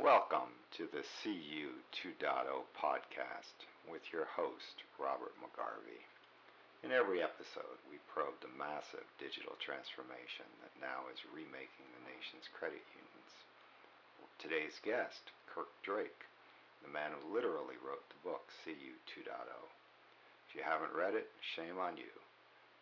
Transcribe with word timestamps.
Welcome 0.00 0.56
to 0.80 0.88
the 0.88 1.04
CU 1.20 1.68
2.0 1.92 2.16
podcast 2.72 3.60
with 3.84 4.00
your 4.08 4.24
host, 4.24 4.80
Robert 4.96 5.36
McGarvey. 5.36 6.00
In 6.80 6.96
every 6.96 7.20
episode, 7.20 7.76
we 7.92 8.00
probe 8.08 8.40
the 8.40 8.56
massive 8.56 9.04
digital 9.20 9.52
transformation 9.60 10.48
that 10.64 10.72
now 10.80 11.12
is 11.12 11.20
remaking 11.28 11.84
the 11.92 12.08
nation's 12.08 12.48
credit 12.56 12.80
unions. 12.96 13.32
Today's 14.40 14.80
guest, 14.80 15.28
Kirk 15.44 15.68
Drake, 15.84 16.24
the 16.80 16.88
man 16.88 17.12
who 17.12 17.28
literally 17.28 17.76
wrote 17.84 18.08
the 18.08 18.24
book 18.24 18.48
CU 18.64 18.96
2.0. 19.12 19.28
If 19.28 20.56
you 20.56 20.64
haven't 20.64 20.96
read 20.96 21.12
it, 21.12 21.28
shame 21.52 21.76
on 21.76 22.00
you. 22.00 22.16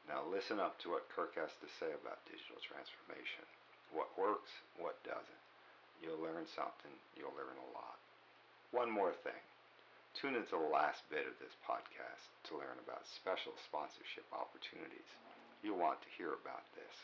Now 0.06 0.22
listen 0.22 0.62
up 0.62 0.78
to 0.86 0.94
what 0.94 1.10
Kirk 1.10 1.34
has 1.34 1.50
to 1.58 1.66
say 1.82 1.90
about 1.90 2.22
digital 2.30 2.62
transformation. 2.62 3.42
What 3.90 4.14
works, 4.14 4.54
what 4.78 5.02
doesn't. 5.02 5.49
You'll 6.02 6.20
learn 6.20 6.46
something, 6.48 6.92
you'll 7.16 7.36
learn 7.36 7.56
a 7.56 7.70
lot. 7.76 7.98
One 8.72 8.90
more 8.90 9.12
thing. 9.12 9.36
Tune 10.14 10.34
into 10.34 10.50
the 10.50 10.72
last 10.72 11.04
bit 11.10 11.26
of 11.26 11.38
this 11.38 11.54
podcast 11.62 12.28
to 12.48 12.56
learn 12.56 12.76
about 12.84 13.06
special 13.06 13.52
sponsorship 13.64 14.24
opportunities. 14.32 15.06
You'll 15.62 15.78
want 15.78 16.00
to 16.02 16.08
hear 16.16 16.34
about 16.42 16.64
this. 16.74 16.96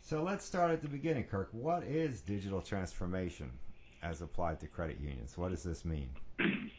So 0.00 0.22
let's 0.22 0.44
start 0.44 0.70
at 0.70 0.80
the 0.82 0.88
beginning, 0.88 1.24
Kirk. 1.24 1.48
What 1.52 1.84
is 1.84 2.20
digital 2.22 2.62
transformation 2.62 3.50
as 4.02 4.22
applied 4.22 4.60
to 4.60 4.66
credit 4.66 4.98
unions? 5.00 5.36
What 5.36 5.50
does 5.50 5.62
this 5.62 5.84
mean? 5.84 6.10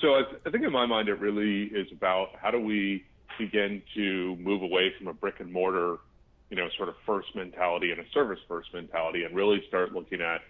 So 0.00 0.14
I, 0.14 0.22
th- 0.22 0.40
I 0.46 0.50
think 0.50 0.62
in 0.64 0.70
my 0.70 0.86
mind, 0.86 1.08
it 1.08 1.18
really 1.18 1.64
is 1.64 1.88
about 1.90 2.28
how 2.40 2.52
do 2.52 2.60
we 2.60 3.02
begin 3.36 3.82
to 3.96 4.36
move 4.36 4.62
away 4.62 4.92
from 4.96 5.08
a 5.08 5.12
brick 5.12 5.40
and 5.40 5.52
mortar, 5.52 5.96
you 6.50 6.56
know, 6.56 6.68
sort 6.76 6.88
of 6.88 6.94
first 7.04 7.34
mentality 7.34 7.90
and 7.90 8.00
a 8.00 8.08
service 8.12 8.38
first 8.48 8.72
mentality 8.72 9.24
and 9.24 9.34
really 9.34 9.62
start 9.68 9.92
looking 9.92 10.20
at 10.20 10.40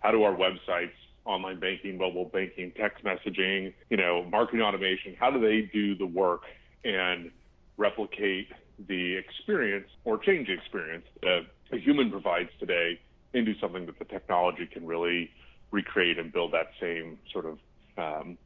how 0.00 0.10
do 0.10 0.22
our 0.22 0.34
websites, 0.34 0.92
online 1.24 1.60
banking, 1.60 1.98
mobile 1.98 2.24
banking, 2.24 2.72
text 2.76 3.04
messaging, 3.04 3.72
you 3.90 3.96
know, 3.96 4.24
marketing 4.30 4.62
automation, 4.62 5.14
how 5.18 5.30
do 5.30 5.40
they 5.40 5.68
do 5.72 5.94
the 5.94 6.06
work 6.06 6.42
and 6.84 7.30
replicate 7.76 8.48
the 8.88 9.16
experience 9.16 9.88
or 10.04 10.18
change 10.18 10.46
the 10.46 10.54
experience 10.54 11.04
that 11.22 11.42
a 11.72 11.78
human 11.78 12.10
provides 12.10 12.50
today 12.58 12.98
into 13.34 13.54
something 13.60 13.86
that 13.86 13.98
the 13.98 14.04
technology 14.04 14.66
can 14.66 14.86
really 14.86 15.30
recreate 15.70 16.18
and 16.18 16.32
build 16.32 16.52
that 16.52 16.70
same 16.80 17.18
sort 17.32 17.44
of 17.44 17.58
um, 17.98 18.38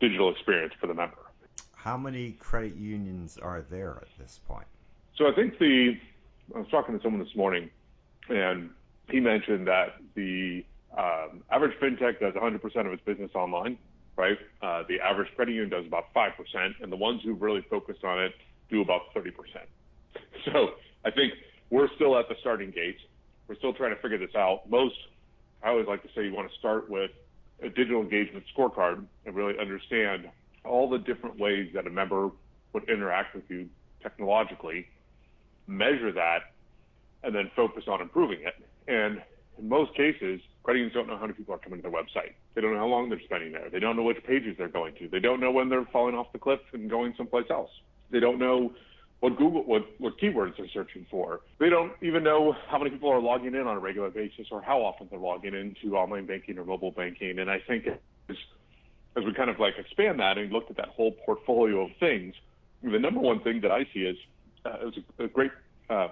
digital 0.00 0.30
experience 0.30 0.74
for 0.80 0.86
the 0.86 0.94
member. 0.94 1.16
How 1.74 1.96
many 1.96 2.32
credit 2.32 2.76
unions 2.76 3.38
are 3.38 3.64
there 3.70 3.98
at 4.02 4.08
this 4.18 4.40
point? 4.46 4.66
So 5.16 5.28
I 5.28 5.34
think 5.34 5.58
the 5.58 5.98
I 6.54 6.58
was 6.58 6.68
talking 6.70 6.96
to 6.96 7.02
someone 7.02 7.22
this 7.22 7.34
morning, 7.34 7.70
and 8.28 8.70
he 9.10 9.20
mentioned 9.20 9.66
that 9.68 9.96
the 10.14 10.64
um, 10.96 11.42
average 11.50 11.78
fintech 11.80 12.20
does 12.20 12.34
100% 12.34 12.86
of 12.86 12.92
its 12.92 13.02
business 13.04 13.30
online, 13.34 13.78
right? 14.16 14.38
Uh, 14.60 14.82
the 14.88 15.00
average 15.00 15.28
credit 15.34 15.52
union 15.52 15.70
does 15.70 15.86
about 15.86 16.12
5%, 16.14 16.30
and 16.82 16.92
the 16.92 16.96
ones 16.96 17.22
who 17.24 17.34
really 17.34 17.64
focused 17.70 18.04
on 18.04 18.22
it 18.22 18.32
do 18.70 18.82
about 18.82 19.14
30%. 19.14 19.32
So 20.52 20.70
I 21.04 21.10
think 21.12 21.34
we're 21.70 21.88
still 21.94 22.18
at 22.18 22.28
the 22.28 22.34
starting 22.40 22.72
gate. 22.72 22.96
We're 23.46 23.54
still 23.54 23.72
trying 23.72 23.94
to 23.94 24.02
figure 24.02 24.18
this 24.18 24.34
out. 24.34 24.68
Most, 24.68 24.96
I 25.62 25.68
always 25.68 25.86
like 25.86 26.02
to 26.02 26.08
say, 26.16 26.24
you 26.24 26.34
want 26.34 26.50
to 26.50 26.58
start 26.58 26.90
with 26.90 27.12
a 27.62 27.68
digital 27.68 28.02
engagement 28.02 28.44
scorecard 28.56 29.04
and 29.24 29.34
really 29.36 29.54
understand 29.58 30.28
all 30.64 30.90
the 30.90 30.98
different 30.98 31.38
ways 31.38 31.70
that 31.74 31.86
a 31.86 31.90
member 31.90 32.30
would 32.72 32.88
interact 32.88 33.36
with 33.36 33.44
you 33.48 33.68
technologically, 34.02 34.88
measure 35.66 36.12
that, 36.12 36.54
and 37.22 37.34
then 37.34 37.50
focus 37.54 37.84
on 37.88 38.00
improving 38.00 38.40
it. 38.42 38.54
And 38.88 39.22
in 39.58 39.68
most 39.68 39.94
cases, 39.94 40.40
credit 40.62 40.80
unions 40.80 40.94
don't 40.94 41.06
know 41.06 41.16
how 41.16 41.22
many 41.22 41.34
people 41.34 41.54
are 41.54 41.58
coming 41.58 41.82
to 41.82 41.88
their 41.88 41.92
website. 41.92 42.34
They 42.54 42.60
don't 42.60 42.72
know 42.72 42.80
how 42.80 42.86
long 42.86 43.08
they're 43.08 43.20
spending 43.24 43.52
there. 43.52 43.70
They 43.70 43.80
don't 43.80 43.96
know 43.96 44.02
which 44.02 44.22
pages 44.24 44.56
they're 44.58 44.68
going 44.68 44.94
to. 44.96 45.08
They 45.08 45.20
don't 45.20 45.40
know 45.40 45.50
when 45.50 45.68
they're 45.68 45.86
falling 45.92 46.14
off 46.14 46.32
the 46.32 46.38
cliff 46.38 46.60
and 46.72 46.90
going 46.90 47.14
someplace 47.16 47.46
else. 47.50 47.70
They 48.10 48.20
don't 48.20 48.38
know 48.38 48.72
what 49.20 49.38
Google, 49.38 49.62
what, 49.64 49.82
what 49.98 50.18
keywords 50.18 50.56
they're 50.56 50.66
searching 50.74 51.06
for. 51.10 51.40
They 51.60 51.68
don't 51.68 51.92
even 52.02 52.24
know 52.24 52.56
how 52.68 52.78
many 52.78 52.90
people 52.90 53.08
are 53.10 53.20
logging 53.20 53.54
in 53.54 53.66
on 53.68 53.76
a 53.76 53.78
regular 53.78 54.10
basis 54.10 54.48
or 54.50 54.60
how 54.60 54.80
often 54.80 55.06
they're 55.10 55.18
logging 55.18 55.54
into 55.54 55.96
online 55.96 56.26
banking 56.26 56.58
or 56.58 56.64
mobile 56.64 56.90
banking. 56.90 57.38
And 57.38 57.48
I 57.48 57.60
think 57.66 57.86
as, 57.86 58.36
as 59.16 59.24
we 59.24 59.32
kind 59.32 59.48
of 59.48 59.60
like 59.60 59.74
expand 59.78 60.18
that 60.18 60.38
and 60.38 60.52
look 60.52 60.64
at 60.70 60.76
that 60.76 60.88
whole 60.88 61.12
portfolio 61.24 61.82
of 61.82 61.90
things, 62.00 62.34
the 62.82 62.98
number 62.98 63.20
one 63.20 63.40
thing 63.44 63.60
that 63.60 63.70
I 63.70 63.86
see 63.94 64.00
is 64.00 64.16
uh, 64.64 64.78
it 64.80 64.84
was 64.84 64.94
a, 65.18 65.24
a 65.24 65.28
great 65.28 65.50
uh, 65.90 66.08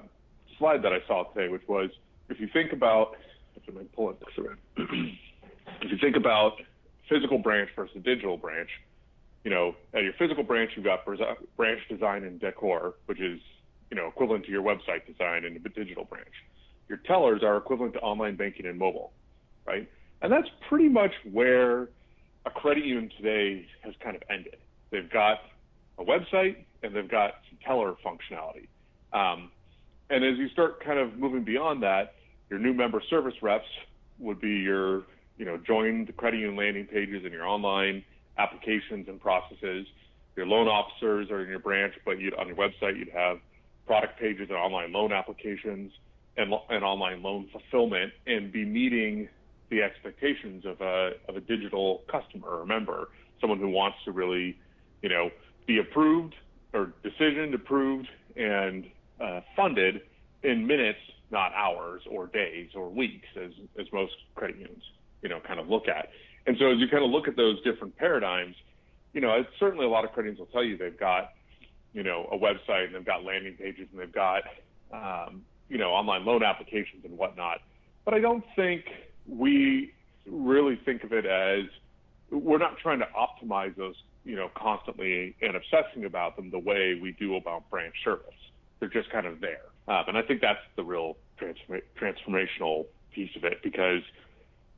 slide 0.59 0.83
that 0.83 0.93
I 0.93 0.99
saw 1.06 1.25
today, 1.33 1.49
which 1.49 1.66
was 1.69 1.91
if 2.28 2.41
you 2.41 2.49
think 2.53 2.72
about, 2.72 3.16
if 3.56 3.77
I 3.77 3.83
pull 3.94 4.11
it 4.11 4.21
this 4.21 4.44
around, 4.44 4.59
if 5.83 5.91
you 5.91 5.99
think 6.00 6.16
about 6.16 6.53
physical 7.09 7.39
branch 7.39 7.71
versus 7.75 7.97
digital 8.05 8.37
branch, 8.37 8.69
you 9.44 9.50
know, 9.50 9.75
at 9.94 10.03
your 10.03 10.12
physical 10.19 10.44
branch, 10.44 10.72
you've 10.77 10.84
got 10.84 11.05
branch 11.56 11.81
design 11.89 12.25
and 12.25 12.41
decor, 12.41 12.94
which 13.06 13.21
is, 13.21 13.41
you 13.91 13.97
know, 13.97 14.06
equivalent 14.06 14.44
to 14.44 14.50
your 14.50 14.62
website 14.62 15.06
design 15.06 15.44
and 15.44 15.56
a 15.56 15.69
digital 15.71 16.05
branch. 16.05 16.28
Your 16.89 16.99
tellers 16.99 17.43
are 17.43 17.56
equivalent 17.56 17.94
to 17.94 18.00
online 18.00 18.37
banking 18.37 18.66
and 18.66 18.78
mobile, 18.78 19.12
right? 19.66 19.89
And 20.22 20.31
that's 20.31 20.49
pretty 20.69 20.89
much 20.89 21.12
where 21.31 21.89
a 22.44 22.50
credit 22.50 22.84
union 22.84 23.10
today 23.16 23.66
has 23.83 23.94
kind 24.03 24.16
of 24.16 24.22
ended. 24.31 24.56
They've 24.91 25.10
got 25.10 25.39
a 25.99 26.05
website 26.05 26.65
and 26.83 26.95
they've 26.95 27.11
got 27.11 27.35
some 27.49 27.59
teller 27.65 27.95
functionality. 28.05 28.69
Um, 29.13 29.51
and 30.09 30.25
as 30.25 30.37
you 30.39 30.49
start 30.49 30.85
kind 30.85 30.99
of 30.99 31.17
moving 31.19 31.45
beyond 31.45 31.83
that, 31.83 32.15
your 32.49 32.59
new 32.59 32.75
member 32.75 33.03
service 33.09 33.35
reps 33.43 33.67
would 34.19 34.41
be 34.41 34.51
your, 34.51 35.05
you 35.39 35.45
know, 35.45 35.57
join 35.57 36.05
the 36.05 36.13
credit 36.13 36.39
union 36.39 36.57
landing 36.57 36.87
pages 36.87 37.23
and 37.25 37.33
your 37.33 37.47
online 37.47 38.05
applications 38.39 39.09
and 39.09 39.21
processes. 39.21 39.87
Your 40.37 40.47
loan 40.47 40.69
officers 40.69 41.31
are 41.31 41.43
in 41.43 41.49
your 41.49 41.59
branch, 41.59 41.95
but 42.05 42.13
on 42.13 42.49
your 42.49 42.57
website, 42.57 42.99
you'd 42.99 43.11
have 43.11 43.39
product 43.87 44.19
pages 44.19 44.49
and 44.49 44.59
online 44.59 44.93
loan 44.93 45.13
applications 45.13 45.93
and, 46.37 46.53
and 46.69 46.85
online 46.85 47.23
loan 47.23 47.49
fulfillment 47.53 48.13
and 48.27 48.53
be 48.53 48.65
meeting 48.65 49.29
the 49.71 49.83
expectations 49.83 50.65
of 50.65 50.81
a, 50.81 51.13
of 51.29 51.37
a 51.37 51.41
digital 51.41 52.03
customer 52.11 52.49
or 52.49 52.67
member, 52.67 53.09
someone 53.41 53.59
who 53.59 53.69
wants 53.69 53.99
to 54.05 54.13
really, 54.13 54.59
you 55.03 55.09
know, 55.09 55.31
be 55.67 55.79
approved 55.79 56.35
or 56.73 56.93
decisioned, 57.05 57.55
approved, 57.55 58.09
and 58.37 58.87
uh, 59.21 59.41
funded 59.57 60.03
in 60.43 60.67
minutes, 60.67 60.99
not 61.31 61.53
hours 61.55 62.03
or 62.11 62.27
days 62.27 62.71
or 62.75 62.89
weeks, 62.89 63.29
as, 63.37 63.51
as 63.79 63.87
most 63.93 64.13
credit 64.35 64.57
unions, 64.57 64.83
you 65.23 65.29
know, 65.29 65.41
kind 65.47 65.61
of 65.61 65.69
look 65.69 65.89
at. 65.89 66.09
And 66.47 66.57
so 66.59 66.71
as 66.71 66.79
you 66.79 66.89
kind 66.89 67.05
of 67.05 67.11
look 67.11 67.29
at 67.29 67.37
those 67.37 67.63
different 67.63 67.97
paradigms, 67.97 68.57
you 69.13 69.21
know, 69.21 69.45
certainly 69.59 69.85
a 69.85 69.89
lot 69.89 70.05
of 70.05 70.13
credit 70.13 70.31
unions 70.31 70.39
will 70.39 70.53
tell 70.53 70.65
you 70.65 70.77
they've 70.77 70.99
got, 70.99 71.33
you 71.93 72.03
know, 72.03 72.29
a 72.33 72.39
website 72.39 72.87
and 72.87 72.95
they've 72.95 73.05
got 73.05 73.25
landing 73.25 73.55
pages 73.55 73.89
and 73.93 74.01
they've 74.01 74.13
got, 74.13 74.43
um, 74.93 75.43
you 75.69 75.79
know, 75.79 75.91
online 75.91 76.25
loan 76.25 76.43
applications 76.43 77.05
and 77.05 77.17
whatnot. 77.17 77.59
But 78.05 78.15
I 78.15 78.21
don't 78.21 78.45
think 78.57 78.85
we 79.29 79.93
really 80.27 80.81
think 80.85 81.05
of 81.05 81.13
it 81.13 81.27
as 81.27 81.65
we're 82.31 82.59
not 82.59 82.79
trying 82.79 83.01
to 83.01 83.09
optimize 83.17 83.75
those, 83.77 83.97
you 84.31 84.37
know, 84.37 84.49
constantly 84.55 85.35
and 85.43 85.57
obsessing 85.57 86.05
about 86.05 86.37
them 86.37 86.51
the 86.51 86.59
way 86.59 86.99
we 87.03 87.11
do 87.19 87.35
about 87.35 87.69
branch 87.69 87.95
service. 88.05 88.41
They're 88.79 88.89
just 88.89 89.11
kind 89.11 89.27
of 89.27 89.41
there. 89.41 89.67
Um, 89.89 90.05
and 90.07 90.17
I 90.17 90.23
think 90.23 90.41
that's 90.41 90.61
the 90.77 90.85
real 90.85 91.17
transform- 91.37 91.83
transformational 92.01 92.87
piece 93.13 93.35
of 93.35 93.43
it 93.43 93.61
because 93.65 94.03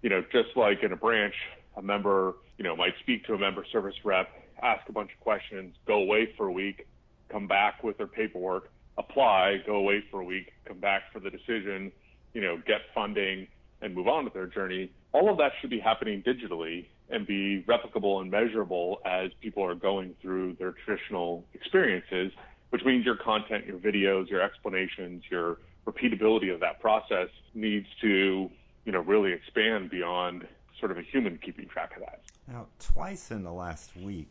you 0.00 0.10
know, 0.10 0.24
just 0.32 0.56
like 0.56 0.82
in 0.82 0.92
a 0.92 0.96
branch, 0.96 1.34
a 1.76 1.82
member, 1.82 2.34
you 2.58 2.64
know, 2.64 2.74
might 2.74 2.94
speak 3.00 3.24
to 3.26 3.34
a 3.34 3.38
member 3.38 3.64
service 3.70 3.94
rep, 4.04 4.28
ask 4.62 4.88
a 4.88 4.92
bunch 4.92 5.10
of 5.12 5.20
questions, 5.20 5.74
go 5.86 5.94
away 5.94 6.32
for 6.36 6.46
a 6.46 6.52
week, 6.52 6.86
come 7.28 7.46
back 7.46 7.84
with 7.84 7.98
their 7.98 8.06
paperwork, 8.06 8.70
apply, 8.98 9.58
go 9.66 9.76
away 9.76 10.02
for 10.10 10.20
a 10.20 10.24
week, 10.24 10.52
come 10.66 10.78
back 10.78 11.02
for 11.12 11.20
the 11.20 11.30
decision, 11.30 11.92
you 12.34 12.40
know, 12.40 12.56
get 12.66 12.80
funding 12.94 13.46
and 13.80 13.94
move 13.94 14.08
on 14.08 14.24
with 14.24 14.34
their 14.34 14.46
journey. 14.46 14.90
All 15.12 15.30
of 15.30 15.38
that 15.38 15.52
should 15.60 15.70
be 15.70 15.78
happening 15.78 16.22
digitally 16.22 16.86
and 17.12 17.26
be 17.26 17.64
replicable 17.68 18.20
and 18.20 18.30
measurable 18.30 19.00
as 19.04 19.30
people 19.40 19.64
are 19.64 19.74
going 19.74 20.14
through 20.20 20.54
their 20.54 20.72
traditional 20.72 21.44
experiences, 21.54 22.32
which 22.70 22.84
means 22.84 23.04
your 23.04 23.16
content, 23.16 23.66
your 23.66 23.78
videos, 23.78 24.28
your 24.28 24.40
explanations, 24.40 25.22
your 25.30 25.58
repeatability 25.86 26.52
of 26.52 26.60
that 26.60 26.80
process 26.80 27.28
needs 27.54 27.86
to 28.00 28.50
you 28.84 28.92
know, 28.92 29.00
really 29.00 29.32
expand 29.32 29.90
beyond 29.90 30.46
sort 30.78 30.90
of 30.90 30.98
a 30.98 31.02
human 31.02 31.38
keeping 31.38 31.68
track 31.68 31.92
of 31.96 32.02
that. 32.02 32.20
Now, 32.48 32.66
twice 32.80 33.30
in 33.30 33.44
the 33.44 33.52
last 33.52 33.96
week, 33.96 34.30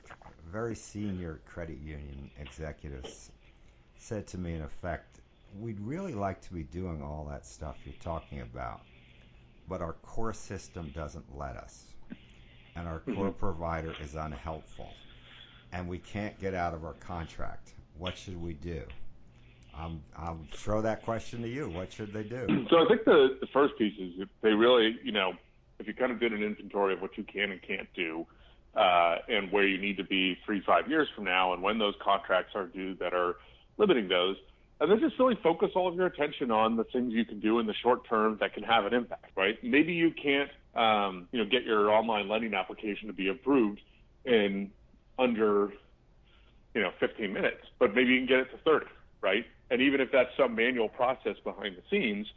very 0.51 0.75
senior 0.75 1.39
credit 1.45 1.77
union 1.79 2.29
executives 2.39 3.31
said 3.97 4.27
to 4.27 4.37
me, 4.37 4.55
in 4.55 4.61
effect, 4.61 5.19
we'd 5.59 5.79
really 5.79 6.13
like 6.13 6.41
to 6.41 6.53
be 6.53 6.63
doing 6.63 7.01
all 7.01 7.25
that 7.29 7.45
stuff 7.45 7.77
you're 7.85 7.93
talking 8.01 8.41
about, 8.41 8.81
but 9.69 9.81
our 9.81 9.93
core 9.93 10.33
system 10.33 10.91
doesn't 10.93 11.37
let 11.37 11.55
us. 11.55 11.90
And 12.75 12.87
our 12.87 12.99
core 12.99 13.29
mm-hmm. 13.29 13.39
provider 13.39 13.93
is 14.01 14.15
unhelpful. 14.15 14.89
And 15.73 15.87
we 15.87 15.99
can't 15.99 16.39
get 16.39 16.53
out 16.53 16.73
of 16.73 16.85
our 16.85 16.93
contract. 16.93 17.73
What 17.97 18.17
should 18.17 18.41
we 18.41 18.53
do? 18.53 18.83
I'm, 19.73 20.01
I'll 20.17 20.39
throw 20.53 20.81
that 20.81 21.03
question 21.03 21.41
to 21.41 21.47
you. 21.47 21.69
What 21.69 21.93
should 21.93 22.13
they 22.13 22.23
do? 22.23 22.65
So 22.69 22.77
I 22.77 22.87
think 22.87 23.05
the, 23.05 23.37
the 23.39 23.47
first 23.53 23.77
piece 23.77 23.97
is 23.99 24.13
if 24.17 24.29
they 24.41 24.49
really, 24.49 24.97
you 25.03 25.11
know, 25.11 25.33
if 25.79 25.87
you 25.87 25.93
kind 25.93 26.11
of 26.11 26.19
did 26.19 26.33
an 26.33 26.43
inventory 26.43 26.93
of 26.93 27.01
what 27.01 27.17
you 27.17 27.23
can 27.23 27.51
and 27.51 27.61
can't 27.61 27.87
do, 27.95 28.25
uh, 28.75 29.17
and 29.27 29.51
where 29.51 29.67
you 29.67 29.77
need 29.77 29.97
to 29.97 30.03
be 30.03 30.37
three, 30.45 30.61
five 30.65 30.89
years 30.89 31.07
from 31.15 31.25
now, 31.25 31.53
and 31.53 31.61
when 31.61 31.77
those 31.77 31.93
contracts 32.01 32.53
are 32.55 32.67
due 32.67 32.95
that 32.95 33.13
are 33.13 33.35
limiting 33.77 34.07
those, 34.07 34.37
and 34.79 34.89
then 34.89 34.99
just 34.99 35.19
really 35.19 35.37
focus 35.43 35.71
all 35.75 35.87
of 35.87 35.95
your 35.95 36.05
attention 36.07 36.51
on 36.51 36.75
the 36.75 36.83
things 36.85 37.13
you 37.13 37.25
can 37.25 37.39
do 37.39 37.59
in 37.59 37.67
the 37.67 37.73
short 37.83 38.07
term 38.07 38.37
that 38.39 38.53
can 38.53 38.63
have 38.63 38.85
an 38.85 38.93
impact, 38.93 39.31
right? 39.35 39.61
Maybe 39.63 39.93
you 39.93 40.11
can't, 40.11 40.49
um, 40.75 41.27
you 41.31 41.39
know, 41.39 41.49
get 41.49 41.63
your 41.63 41.91
online 41.91 42.29
lending 42.29 42.53
application 42.53 43.07
to 43.07 43.13
be 43.13 43.27
approved 43.29 43.81
in 44.25 44.71
under, 45.19 45.73
you 46.73 46.81
know, 46.81 46.91
15 46.99 47.33
minutes, 47.33 47.65
but 47.79 47.93
maybe 47.93 48.11
you 48.13 48.19
can 48.19 48.27
get 48.27 48.39
it 48.39 48.51
to 48.51 48.57
30, 48.57 48.85
right? 49.21 49.45
And 49.69 49.81
even 49.81 50.01
if 50.01 50.11
that's 50.11 50.29
some 50.37 50.55
manual 50.55 50.89
process 50.89 51.35
behind 51.43 51.75
the 51.77 51.83
scenes, 51.89 52.27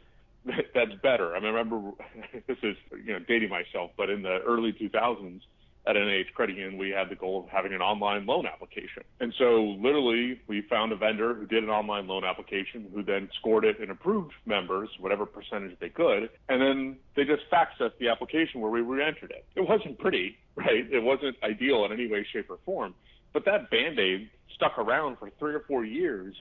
that's 0.73 0.93
better. 1.01 1.35
I, 1.35 1.39
mean, 1.39 1.53
I 1.53 1.57
remember 1.57 1.91
this 2.47 2.57
is, 2.63 2.75
you 2.91 3.13
know, 3.13 3.19
dating 3.19 3.49
myself, 3.49 3.91
but 3.97 4.09
in 4.09 4.21
the 4.21 4.39
early 4.45 4.73
2000s, 4.73 5.41
at 5.87 5.95
NIH 5.95 6.33
Credit 6.33 6.55
Union, 6.55 6.77
we 6.77 6.89
had 6.89 7.09
the 7.09 7.15
goal 7.15 7.43
of 7.43 7.49
having 7.49 7.73
an 7.73 7.81
online 7.81 8.25
loan 8.25 8.45
application. 8.47 9.03
And 9.19 9.33
so 9.37 9.75
literally 9.79 10.41
we 10.47 10.61
found 10.61 10.91
a 10.91 10.95
vendor 10.95 11.33
who 11.35 11.45
did 11.45 11.63
an 11.63 11.69
online 11.69 12.07
loan 12.07 12.23
application 12.23 12.87
who 12.93 13.03
then 13.03 13.29
scored 13.39 13.65
it 13.65 13.79
and 13.79 13.91
approved 13.91 14.33
members, 14.45 14.89
whatever 14.99 15.25
percentage 15.25 15.77
they 15.79 15.89
could. 15.89 16.29
And 16.49 16.61
then 16.61 16.97
they 17.15 17.23
just 17.23 17.43
faxed 17.51 17.81
us 17.81 17.91
the 17.99 18.09
application 18.09 18.61
where 18.61 18.71
we 18.71 18.81
re-entered 18.81 19.31
it. 19.31 19.45
It 19.55 19.67
wasn't 19.67 19.99
pretty, 19.99 20.37
right? 20.55 20.91
It 20.91 21.03
wasn't 21.03 21.35
ideal 21.43 21.85
in 21.85 21.91
any 21.91 22.07
way, 22.07 22.25
shape 22.33 22.49
or 22.49 22.57
form, 22.65 22.95
but 23.33 23.45
that 23.45 23.69
Band-Aid 23.69 24.29
stuck 24.55 24.77
around 24.79 25.17
for 25.19 25.29
three 25.37 25.53
or 25.53 25.61
four 25.67 25.85
years. 25.85 26.35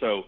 So, 0.00 0.22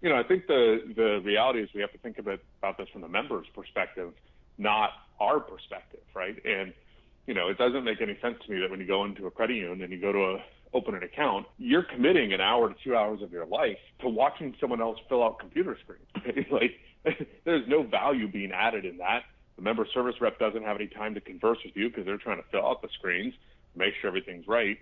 you 0.00 0.08
know, 0.08 0.16
I 0.16 0.22
think 0.22 0.46
the, 0.46 0.78
the 0.94 1.20
reality 1.24 1.60
is 1.60 1.68
we 1.74 1.80
have 1.80 1.92
to 1.92 1.98
think 1.98 2.18
about, 2.18 2.40
about 2.58 2.78
this 2.78 2.88
from 2.92 3.02
the 3.02 3.08
member's 3.08 3.46
perspective, 3.54 4.12
not 4.56 4.90
our 5.20 5.40
perspective, 5.40 6.00
right? 6.14 6.36
And 6.44 6.72
you 7.26 7.34
know, 7.34 7.48
it 7.48 7.58
doesn't 7.58 7.84
make 7.84 8.00
any 8.00 8.18
sense 8.22 8.36
to 8.44 8.52
me 8.52 8.60
that 8.60 8.70
when 8.70 8.80
you 8.80 8.86
go 8.86 9.04
into 9.04 9.26
a 9.26 9.30
credit 9.30 9.56
union 9.56 9.82
and 9.82 9.92
you 9.92 10.00
go 10.00 10.12
to 10.12 10.18
a, 10.18 10.44
open 10.74 10.94
an 10.94 11.02
account, 11.02 11.46
you're 11.58 11.82
committing 11.82 12.32
an 12.32 12.40
hour 12.40 12.68
to 12.68 12.74
two 12.84 12.96
hours 12.96 13.22
of 13.22 13.32
your 13.32 13.46
life 13.46 13.78
to 14.00 14.08
watching 14.08 14.54
someone 14.60 14.80
else 14.80 14.98
fill 15.08 15.22
out 15.22 15.38
computer 15.38 15.76
screens. 15.82 16.46
like, 16.50 16.72
there's 17.44 17.66
no 17.68 17.82
value 17.82 18.28
being 18.30 18.52
added 18.52 18.84
in 18.84 18.98
that. 18.98 19.22
The 19.56 19.62
member 19.62 19.86
service 19.94 20.16
rep 20.20 20.38
doesn't 20.38 20.62
have 20.62 20.76
any 20.76 20.88
time 20.88 21.14
to 21.14 21.20
converse 21.20 21.58
with 21.64 21.76
you 21.76 21.88
because 21.88 22.04
they're 22.04 22.18
trying 22.18 22.38
to 22.38 22.48
fill 22.50 22.66
out 22.66 22.82
the 22.82 22.88
screens, 22.98 23.32
make 23.74 23.94
sure 24.00 24.08
everything's 24.08 24.46
right. 24.46 24.76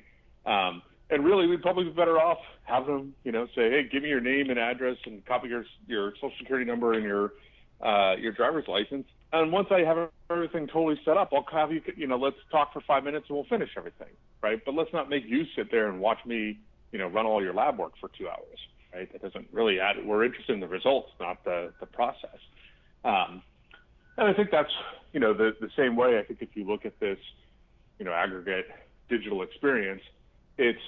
Um, 0.46 0.82
and 1.10 1.24
really, 1.24 1.46
we'd 1.46 1.62
probably 1.62 1.84
be 1.84 1.90
better 1.90 2.18
off 2.18 2.38
have 2.64 2.86
them, 2.86 3.14
you 3.24 3.32
know, 3.32 3.46
say, 3.54 3.70
hey, 3.70 3.88
give 3.90 4.02
me 4.02 4.08
your 4.08 4.20
name 4.20 4.50
and 4.50 4.58
address 4.58 4.96
and 5.06 5.24
copy 5.26 5.48
your 5.48 5.64
your 5.86 6.14
social 6.14 6.32
security 6.38 6.68
number 6.68 6.94
and 6.94 7.04
your 7.04 7.32
uh, 7.80 8.16
your 8.16 8.32
driver's 8.32 8.66
license, 8.66 9.06
and 9.34 9.52
once 9.52 9.68
I 9.70 9.80
have 9.80 10.10
everything 10.30 10.68
totally 10.68 10.98
set 11.04 11.16
up, 11.16 11.32
I'll 11.32 11.44
have 11.52 11.72
you, 11.72 11.82
you 11.96 12.06
know, 12.06 12.16
let's 12.16 12.36
talk 12.50 12.72
for 12.72 12.80
five 12.86 13.02
minutes 13.02 13.26
and 13.28 13.36
we'll 13.36 13.46
finish 13.46 13.70
everything, 13.76 14.08
right? 14.42 14.60
But 14.64 14.74
let's 14.74 14.92
not 14.92 15.08
make 15.08 15.24
you 15.26 15.44
sit 15.56 15.70
there 15.70 15.88
and 15.88 16.00
watch 16.00 16.18
me, 16.24 16.58
you 16.92 16.98
know, 16.98 17.08
run 17.08 17.26
all 17.26 17.42
your 17.42 17.52
lab 17.52 17.78
work 17.78 17.92
for 18.00 18.08
two 18.16 18.28
hours, 18.28 18.58
right? 18.94 19.10
That 19.12 19.22
doesn't 19.22 19.48
really 19.52 19.80
add. 19.80 19.96
We're 20.04 20.24
interested 20.24 20.52
in 20.52 20.60
the 20.60 20.68
results, 20.68 21.10
not 21.18 21.42
the 21.44 21.72
the 21.80 21.86
process. 21.86 22.38
Um, 23.04 23.42
and 24.16 24.28
I 24.28 24.32
think 24.32 24.50
that's, 24.52 24.70
you 25.12 25.18
know, 25.18 25.34
the 25.34 25.56
the 25.60 25.70
same 25.76 25.96
way. 25.96 26.18
I 26.18 26.22
think 26.22 26.40
if 26.40 26.50
you 26.54 26.64
look 26.64 26.86
at 26.86 26.98
this, 27.00 27.18
you 27.98 28.04
know, 28.04 28.12
aggregate 28.12 28.66
digital 29.08 29.42
experience, 29.42 30.02
it's 30.58 30.78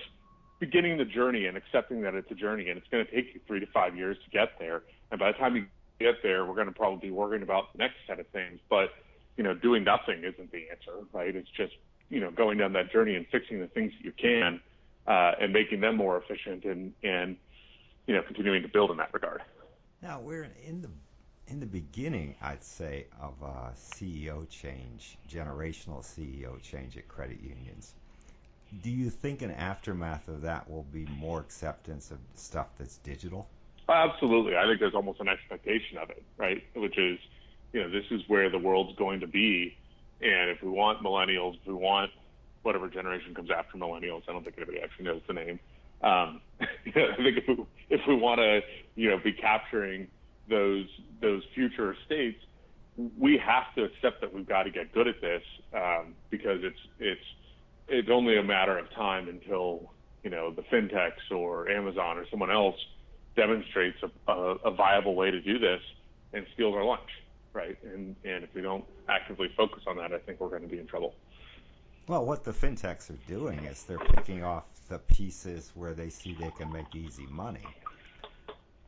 beginning 0.60 0.98
the 0.98 1.04
journey 1.04 1.46
and 1.46 1.56
accepting 1.56 2.00
that 2.02 2.14
it's 2.14 2.31
a 2.31 2.34
journey 2.34 2.70
and 2.70 2.78
it's 2.78 2.88
going 2.88 3.04
to 3.04 3.12
take 3.12 3.34
you 3.34 3.40
three 3.46 3.60
to 3.60 3.66
five 3.66 3.96
years 3.96 4.16
to 4.25 4.31
get 4.31 4.58
there. 4.58 4.82
And 5.10 5.20
by 5.20 5.32
the 5.32 5.38
time 5.38 5.56
you 5.56 5.66
get 5.98 6.22
there, 6.22 6.44
we're 6.44 6.54
going 6.54 6.66
to 6.66 6.72
probably 6.72 7.08
be 7.08 7.10
worrying 7.10 7.43
about 7.43 7.72
the 7.72 7.78
next 7.78 7.96
set 8.06 8.20
of 8.20 8.26
things. 8.28 8.60
But 8.69 8.90
you 9.37 9.44
know, 9.44 9.54
doing 9.54 9.84
nothing 9.84 10.25
isn't 10.25 10.50
the 10.50 10.70
answer, 10.70 11.06
right? 11.12 11.34
It's 11.34 11.50
just 11.56 11.75
you 12.08 12.20
know 12.20 12.31
going 12.31 12.58
down 12.58 12.72
that 12.75 12.90
journey 12.90 13.14
and 13.14 13.26
fixing 13.28 13.60
the 13.60 13.69
things 13.69 13.93
that 13.98 14.04
you 14.04 14.12
can 14.12 14.60
uh, 15.06 15.32
and 15.40 15.52
making 15.52 15.81
them 15.81 15.96
more 15.96 16.16
efficient 16.19 16.64
and 16.64 16.93
and 17.02 17.37
you 18.06 18.14
know 18.14 18.22
continuing 18.22 18.62
to 18.62 18.69
build 18.69 18.90
in 18.90 18.96
that 18.98 19.12
regard. 19.12 19.43
Now 20.02 20.20
we're 20.20 20.48
in 20.66 20.82
the 20.82 20.90
in 21.48 21.60
the 21.60 21.66
beginning, 21.66 22.34
I'd 22.43 22.64
say, 22.64 23.06
of 23.20 23.34
a 23.40 23.72
CEO 23.76 24.48
change, 24.48 25.16
generational 25.31 26.02
CEO 26.02 26.60
change 26.60 26.96
at 26.96 27.06
credit 27.06 27.40
unions. 27.40 27.94
Do 28.82 28.90
you 28.90 29.10
think 29.10 29.43
an 29.43 29.52
aftermath 29.52 30.26
of 30.26 30.43
that 30.43 30.69
will 30.69 30.82
be 30.82 31.06
more 31.06 31.38
acceptance 31.38 32.10
of 32.10 32.19
stuff 32.34 32.66
that's 32.78 32.96
digital? 32.98 33.48
Absolutely. 33.88 34.56
I 34.56 34.65
think 34.67 34.81
there's 34.81 34.94
almost 34.94 35.21
an 35.21 35.29
expectation 35.29 35.99
of 35.99 36.11
it, 36.11 36.23
right? 36.37 36.62
Which 36.75 36.99
is, 36.99 37.19
you 37.73 37.83
know, 37.83 37.91
this 37.91 38.05
is 38.11 38.21
where 38.27 38.50
the 38.50 38.59
world's 38.59 38.97
going 38.99 39.21
to 39.21 39.27
be. 39.27 39.77
And 40.21 40.50
if 40.50 40.62
we 40.62 40.71
want 40.71 41.03
millennials, 41.03 41.55
if 41.61 41.67
we 41.67 41.75
want 41.75 42.11
whatever 42.62 42.88
generation 42.88 43.35
comes 43.35 43.50
after 43.56 43.79
millennials, 43.79 44.23
I 44.29 44.33
don't 44.33 44.43
think 44.43 44.56
anybody 44.56 44.81
actually 44.83 45.05
knows 45.05 45.23
the 45.29 45.35
name. 45.35 45.61
Um, 46.03 46.41
I 46.61 47.17
think 47.17 47.38
if 47.38 47.49
we, 47.49 47.65
if 47.91 48.00
we 48.09 48.17
want 48.17 48.38
to, 48.38 48.61
you 48.97 49.11
know, 49.11 49.19
be 49.23 49.33
capturing 49.33 50.09
those 50.49 50.87
those 51.21 51.43
future 51.55 51.97
states, 52.06 52.39
we 53.19 53.39
have 53.39 53.75
to 53.77 53.85
accept 53.85 54.21
that 54.21 54.32
we've 54.32 54.49
got 54.49 54.65
to 54.65 54.71
get 54.71 54.93
good 54.93 55.06
at 55.06 55.21
this 55.21 55.43
um, 55.75 56.15
because 56.31 56.61
it's 56.62 56.79
it's 56.99 57.21
it's 57.89 58.09
only 58.11 58.39
a 58.39 58.43
matter 58.43 58.79
of 58.79 58.91
time 58.94 59.29
until 59.29 59.93
you 60.25 60.31
know 60.31 60.50
the 60.50 60.62
fintechs 60.62 61.31
or 61.31 61.69
Amazon 61.69 62.19
or 62.19 62.27
someone 62.31 62.50
else 62.50 62.77
demonstrates 63.37 63.99
a, 64.03 64.33
a, 64.33 64.55
a 64.65 64.71
viable 64.71 65.15
way 65.15 65.31
to 65.31 65.41
do 65.41 65.59
this 65.59 65.81
and 66.33 66.47
steals 66.55 66.75
our 66.75 66.85
lunch, 66.85 67.09
right? 67.53 67.79
And 67.85 68.17
and 68.25 68.44
if 68.44 68.55
we 68.55 68.62
don't 68.62 68.85
actively 69.09 69.49
focus 69.56 69.83
on 69.87 69.97
that, 69.99 70.12
I 70.12 70.19
think 70.19 70.41
we're 70.41 70.49
going 70.49 70.62
to 70.62 70.69
be 70.69 70.79
in 70.79 70.87
trouble. 70.87 71.15
Well, 72.09 72.25
what 72.25 72.44
the 72.44 72.53
fintechs 72.53 73.11
are 73.11 73.29
doing 73.29 73.59
is 73.65 73.83
they're 73.83 73.99
picking 73.99 74.44
off 74.44 74.65
the 74.88 74.99
pieces 74.99 75.73
where 75.75 75.93
they 75.93 76.09
see 76.09 76.37
they 76.38 76.53
can 76.53 76.73
make 76.73 76.94
easy 76.94 77.27
money, 77.27 77.67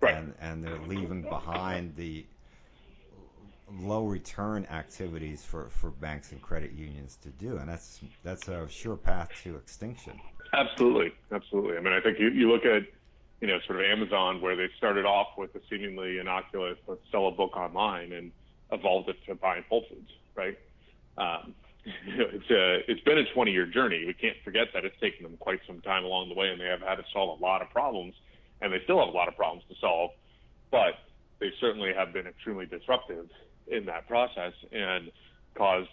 right? 0.00 0.16
And 0.16 0.34
and 0.40 0.64
they're 0.64 0.80
leaving 0.86 1.22
behind 1.22 1.96
the 1.96 2.24
low 3.80 4.06
return 4.06 4.66
activities 4.70 5.44
for, 5.44 5.68
for 5.68 5.90
banks 5.90 6.32
and 6.32 6.40
credit 6.40 6.72
unions 6.72 7.18
to 7.22 7.28
do, 7.30 7.58
and 7.58 7.68
that's 7.68 8.00
that's 8.22 8.48
a 8.48 8.68
sure 8.68 8.96
path 8.96 9.30
to 9.44 9.56
extinction. 9.56 10.18
Absolutely, 10.54 11.12
absolutely. 11.32 11.76
I 11.76 11.80
mean, 11.80 11.92
I 11.92 12.00
think 12.00 12.18
you, 12.18 12.28
you 12.28 12.50
look 12.50 12.64
at 12.64 12.82
you 13.40 13.46
know, 13.46 13.58
sort 13.66 13.80
of 13.80 13.86
Amazon, 13.86 14.40
where 14.40 14.56
they 14.56 14.68
started 14.76 15.04
off 15.04 15.28
with 15.36 15.54
a 15.54 15.60
seemingly 15.70 16.18
innocuous, 16.18 16.76
let's 16.86 17.00
sell 17.10 17.28
a 17.28 17.30
book 17.30 17.56
online, 17.56 18.12
and 18.12 18.32
evolved 18.72 19.08
it 19.08 19.16
to 19.26 19.34
buying 19.34 19.64
Whole 19.68 19.84
Foods, 19.88 20.10
right? 20.34 20.58
Um, 21.16 21.54
it's 22.06 22.50
a, 22.50 22.90
it's 22.90 23.00
been 23.02 23.18
a 23.18 23.24
20 23.32 23.50
year 23.52 23.66
journey. 23.66 24.04
We 24.06 24.14
can't 24.14 24.36
forget 24.44 24.68
that 24.74 24.84
it's 24.84 24.98
taken 25.00 25.22
them 25.22 25.36
quite 25.38 25.60
some 25.66 25.80
time 25.80 26.04
along 26.04 26.28
the 26.28 26.34
way, 26.34 26.48
and 26.48 26.60
they 26.60 26.66
have 26.66 26.80
had 26.80 26.96
to 26.96 27.04
solve 27.12 27.38
a 27.38 27.42
lot 27.42 27.62
of 27.62 27.70
problems, 27.70 28.14
and 28.60 28.72
they 28.72 28.78
still 28.84 28.98
have 28.98 29.08
a 29.08 29.16
lot 29.16 29.28
of 29.28 29.36
problems 29.36 29.62
to 29.68 29.74
solve, 29.80 30.10
but 30.70 30.94
they 31.38 31.50
certainly 31.60 31.92
have 31.96 32.12
been 32.12 32.26
extremely 32.26 32.66
disruptive 32.66 33.28
in 33.68 33.86
that 33.86 34.08
process 34.08 34.52
and 34.72 35.10
caused 35.54 35.88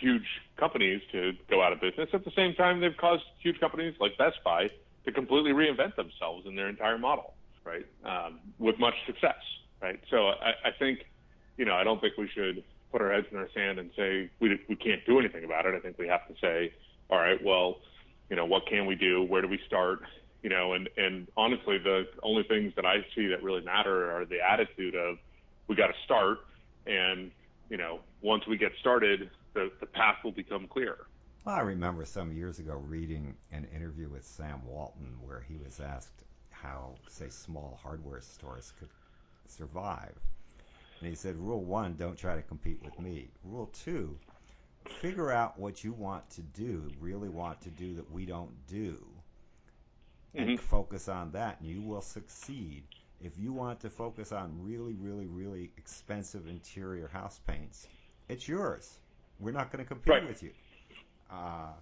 huge 0.00 0.26
companies 0.56 1.02
to 1.12 1.32
go 1.50 1.62
out 1.62 1.72
of 1.72 1.80
business. 1.80 2.08
At 2.12 2.24
the 2.24 2.30
same 2.34 2.54
time, 2.54 2.80
they've 2.80 2.96
caused 2.96 3.24
huge 3.42 3.60
companies 3.60 3.94
like 4.00 4.16
Best 4.16 4.38
Buy 4.44 4.70
to 5.08 5.12
completely 5.12 5.52
reinvent 5.52 5.96
themselves 5.96 6.46
in 6.46 6.54
their 6.54 6.68
entire 6.68 6.98
model, 6.98 7.32
right? 7.64 7.86
Um, 8.04 8.40
with 8.58 8.78
much 8.78 8.92
success, 9.06 9.40
right? 9.80 9.98
So 10.10 10.28
I, 10.28 10.68
I 10.68 10.70
think, 10.78 11.06
you 11.56 11.64
know, 11.64 11.74
I 11.74 11.82
don't 11.82 11.98
think 11.98 12.18
we 12.18 12.28
should 12.28 12.62
put 12.92 13.00
our 13.00 13.10
heads 13.10 13.26
in 13.30 13.38
our 13.38 13.48
sand 13.54 13.78
and 13.78 13.90
say 13.96 14.30
we 14.38 14.60
we 14.68 14.76
can't 14.76 15.04
do 15.06 15.18
anything 15.18 15.44
about 15.44 15.64
it. 15.64 15.74
I 15.74 15.80
think 15.80 15.96
we 15.98 16.08
have 16.08 16.28
to 16.28 16.34
say, 16.42 16.74
all 17.08 17.18
right, 17.18 17.42
well, 17.42 17.78
you 18.28 18.36
know, 18.36 18.44
what 18.44 18.66
can 18.66 18.84
we 18.84 18.96
do? 18.96 19.22
Where 19.22 19.40
do 19.40 19.48
we 19.48 19.58
start? 19.66 20.00
You 20.42 20.50
know, 20.50 20.74
and 20.74 20.90
and 20.98 21.26
honestly, 21.38 21.78
the 21.78 22.04
only 22.22 22.42
things 22.42 22.74
that 22.76 22.84
I 22.84 22.96
see 23.14 23.28
that 23.28 23.42
really 23.42 23.62
matter 23.62 24.12
are 24.14 24.26
the 24.26 24.40
attitude 24.42 24.94
of 24.94 25.16
we 25.68 25.74
got 25.74 25.86
to 25.86 25.94
start, 26.04 26.40
and 26.86 27.30
you 27.70 27.78
know, 27.78 28.00
once 28.20 28.46
we 28.46 28.58
get 28.58 28.72
started, 28.78 29.30
the 29.54 29.70
the 29.80 29.86
path 29.86 30.16
will 30.22 30.32
become 30.32 30.66
clearer. 30.66 31.06
Well, 31.44 31.54
I 31.54 31.60
remember 31.60 32.04
some 32.04 32.32
years 32.32 32.58
ago 32.58 32.74
reading 32.74 33.34
an 33.52 33.66
interview 33.74 34.08
with 34.08 34.24
Sam 34.24 34.60
Walton 34.66 35.16
where 35.22 35.40
he 35.40 35.56
was 35.56 35.80
asked 35.80 36.24
how, 36.50 36.94
say, 37.08 37.28
small 37.28 37.78
hardware 37.82 38.20
stores 38.20 38.72
could 38.78 38.88
survive. 39.46 40.14
And 41.00 41.08
he 41.08 41.14
said, 41.14 41.36
Rule 41.36 41.64
one, 41.64 41.94
don't 41.94 42.18
try 42.18 42.34
to 42.34 42.42
compete 42.42 42.82
with 42.84 42.98
me. 42.98 43.28
Rule 43.44 43.70
two, 43.84 44.18
figure 45.00 45.30
out 45.30 45.58
what 45.58 45.84
you 45.84 45.92
want 45.92 46.28
to 46.30 46.42
do, 46.42 46.90
really 47.00 47.28
want 47.28 47.60
to 47.62 47.70
do 47.70 47.94
that 47.94 48.10
we 48.10 48.26
don't 48.26 48.52
do, 48.66 49.06
and 50.34 50.50
mm-hmm. 50.50 50.56
focus 50.66 51.08
on 51.08 51.32
that, 51.32 51.60
and 51.60 51.68
you 51.68 51.80
will 51.82 52.02
succeed. 52.02 52.82
If 53.20 53.38
you 53.38 53.52
want 53.52 53.80
to 53.80 53.90
focus 53.90 54.32
on 54.32 54.62
really, 54.62 54.94
really, 54.94 55.26
really 55.26 55.70
expensive 55.76 56.46
interior 56.46 57.08
house 57.08 57.40
paints, 57.46 57.86
it's 58.28 58.46
yours. 58.46 58.98
We're 59.40 59.52
not 59.52 59.72
going 59.72 59.84
to 59.84 59.88
compete 59.88 60.12
right. 60.12 60.28
with 60.28 60.42
you. 60.42 60.50
Uh, 61.30 61.72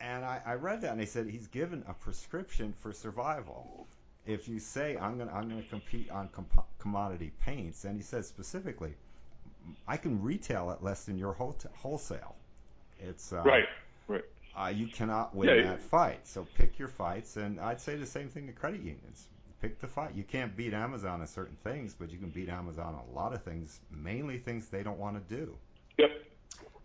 and 0.00 0.24
I, 0.24 0.40
I 0.44 0.54
read 0.54 0.80
that 0.82 0.90
and 0.90 1.00
he 1.00 1.06
said 1.06 1.26
he's 1.26 1.46
given 1.46 1.84
a 1.88 1.94
prescription 1.94 2.74
for 2.80 2.92
survival. 2.92 3.86
if 4.26 4.48
you 4.48 4.58
say 4.58 4.96
I'm 4.96 5.18
gonna 5.18 5.32
I'm 5.32 5.48
gonna 5.48 5.62
compete 5.62 6.10
on 6.10 6.28
com- 6.28 6.46
commodity 6.78 7.32
paints, 7.40 7.84
and 7.84 7.96
he 7.96 8.02
says 8.02 8.28
specifically, 8.28 8.94
I 9.86 9.96
can 9.96 10.22
retail 10.22 10.70
at 10.70 10.82
less 10.82 11.04
than 11.04 11.18
your 11.18 11.32
wholesale. 11.32 12.36
It's 13.00 13.32
uh, 13.32 13.42
right, 13.42 13.64
right. 14.08 14.24
Uh, 14.56 14.68
you 14.68 14.86
cannot 14.86 15.34
win 15.34 15.48
yeah, 15.48 15.62
that 15.62 15.80
fight. 15.82 16.26
So 16.26 16.46
pick 16.56 16.78
your 16.78 16.88
fights, 16.88 17.36
and 17.36 17.58
I'd 17.60 17.80
say 17.80 17.96
the 17.96 18.06
same 18.06 18.28
thing 18.28 18.46
to 18.46 18.52
credit 18.52 18.80
unions. 18.80 19.28
Pick 19.60 19.80
the 19.80 19.86
fight. 19.86 20.14
You 20.14 20.24
can't 20.24 20.56
beat 20.56 20.74
Amazon 20.74 21.20
on 21.20 21.26
certain 21.26 21.56
things, 21.62 21.94
but 21.98 22.10
you 22.10 22.18
can 22.18 22.30
beat 22.30 22.48
Amazon 22.48 22.94
on 22.94 23.04
a 23.12 23.16
lot 23.16 23.32
of 23.32 23.42
things, 23.44 23.80
mainly 23.90 24.38
things 24.38 24.68
they 24.68 24.82
don't 24.82 24.98
want 24.98 25.16
to 25.16 25.34
do. 25.34 25.56
Yep. 25.98 26.10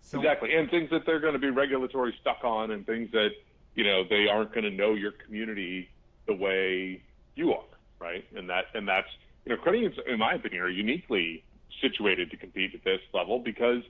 So, 0.08 0.20
exactly, 0.20 0.56
and 0.56 0.70
things 0.70 0.90
that 0.92 1.06
they're 1.06 1.20
going 1.20 1.34
to 1.34 1.40
be 1.40 1.50
regulatory 1.50 2.16
stuck 2.22 2.42
on, 2.44 2.72
and 2.72 2.86
things 2.86 3.12
that 3.12 3.32
you 3.76 3.84
know 3.84 4.04
they 4.10 4.28
aren't 4.28 4.54
going 4.54 4.64
to 4.64 4.72
know 4.72 4.94
your 4.94 5.12
community 5.12 5.90
the 6.28 6.34
way 6.34 7.02
you 7.36 7.54
are, 7.54 7.66
right? 8.00 8.24
And 8.34 8.50
that 8.50 8.66
and 8.74 8.88
that's 8.88 9.10
you 9.46 9.54
know 9.54 9.62
credit 9.62 9.80
unions, 9.80 10.00
in 10.08 10.18
my 10.18 10.36
opinion, 10.36 10.62
are 10.62 10.70
uniquely 10.70 11.44
situated 11.82 12.32
to 12.32 12.38
compete 12.38 12.74
at 12.74 12.86
this 12.86 13.02
level 13.14 13.40
because 13.40 13.84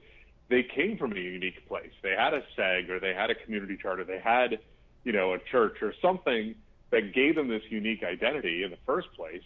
they 0.50 0.64
came 0.64 0.98
from 0.98 1.14
a 1.14 1.20
unique 1.20 1.68
place. 1.68 1.92
They 2.02 2.16
had 2.18 2.34
a 2.34 2.42
SEG 2.58 2.90
or 2.90 3.00
they 3.00 3.14
had 3.14 3.30
a 3.30 3.36
community 3.36 3.78
charter. 3.80 4.04
They 4.04 4.20
had, 4.20 4.60
you 5.04 5.12
know, 5.12 5.34
a 5.34 5.40
church 5.40 5.84
or 5.84 5.94
something 6.02 6.56
that 6.90 7.14
gave 7.14 7.36
them 7.36 7.48
this 7.48 7.64
unique 7.70 8.04
identity 8.04 8.64
in 8.64 8.72
the 8.72 8.78
first 8.88 9.14
place. 9.14 9.44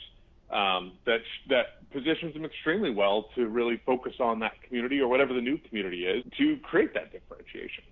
Um, 0.51 0.93
that 1.05 1.21
that 1.47 1.89
positions 1.91 2.33
them 2.33 2.43
extremely 2.43 2.89
well 2.89 3.29
to 3.35 3.47
really 3.47 3.81
focus 3.85 4.15
on 4.19 4.39
that 4.39 4.61
community 4.63 4.99
or 4.99 5.07
whatever 5.07 5.33
the 5.33 5.41
new 5.41 5.57
community 5.57 6.05
is 6.05 6.25
to 6.37 6.57
create 6.57 6.93
that 6.93 7.11
differentiation. 7.11 7.85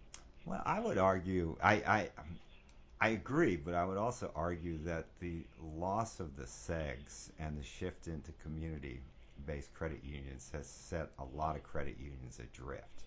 Well, 0.45 0.61
I 0.65 0.79
would 0.79 0.97
argue 0.97 1.55
I, 1.63 1.73
I 1.73 2.09
I 3.01 3.09
agree, 3.09 3.55
but 3.55 3.73
I 3.73 3.85
would 3.85 3.97
also 3.97 4.31
argue 4.35 4.77
that 4.79 5.05
the 5.21 5.45
loss 5.77 6.19
of 6.19 6.35
the 6.35 6.43
SEGs 6.43 7.29
and 7.39 7.57
the 7.57 7.63
shift 7.63 8.07
into 8.07 8.31
community 8.43 8.99
based 9.45 9.73
credit 9.73 10.03
unions 10.03 10.49
has 10.53 10.67
set 10.67 11.09
a 11.19 11.37
lot 11.37 11.55
of 11.55 11.63
credit 11.63 11.95
unions 11.97 12.39
adrift. 12.39 13.05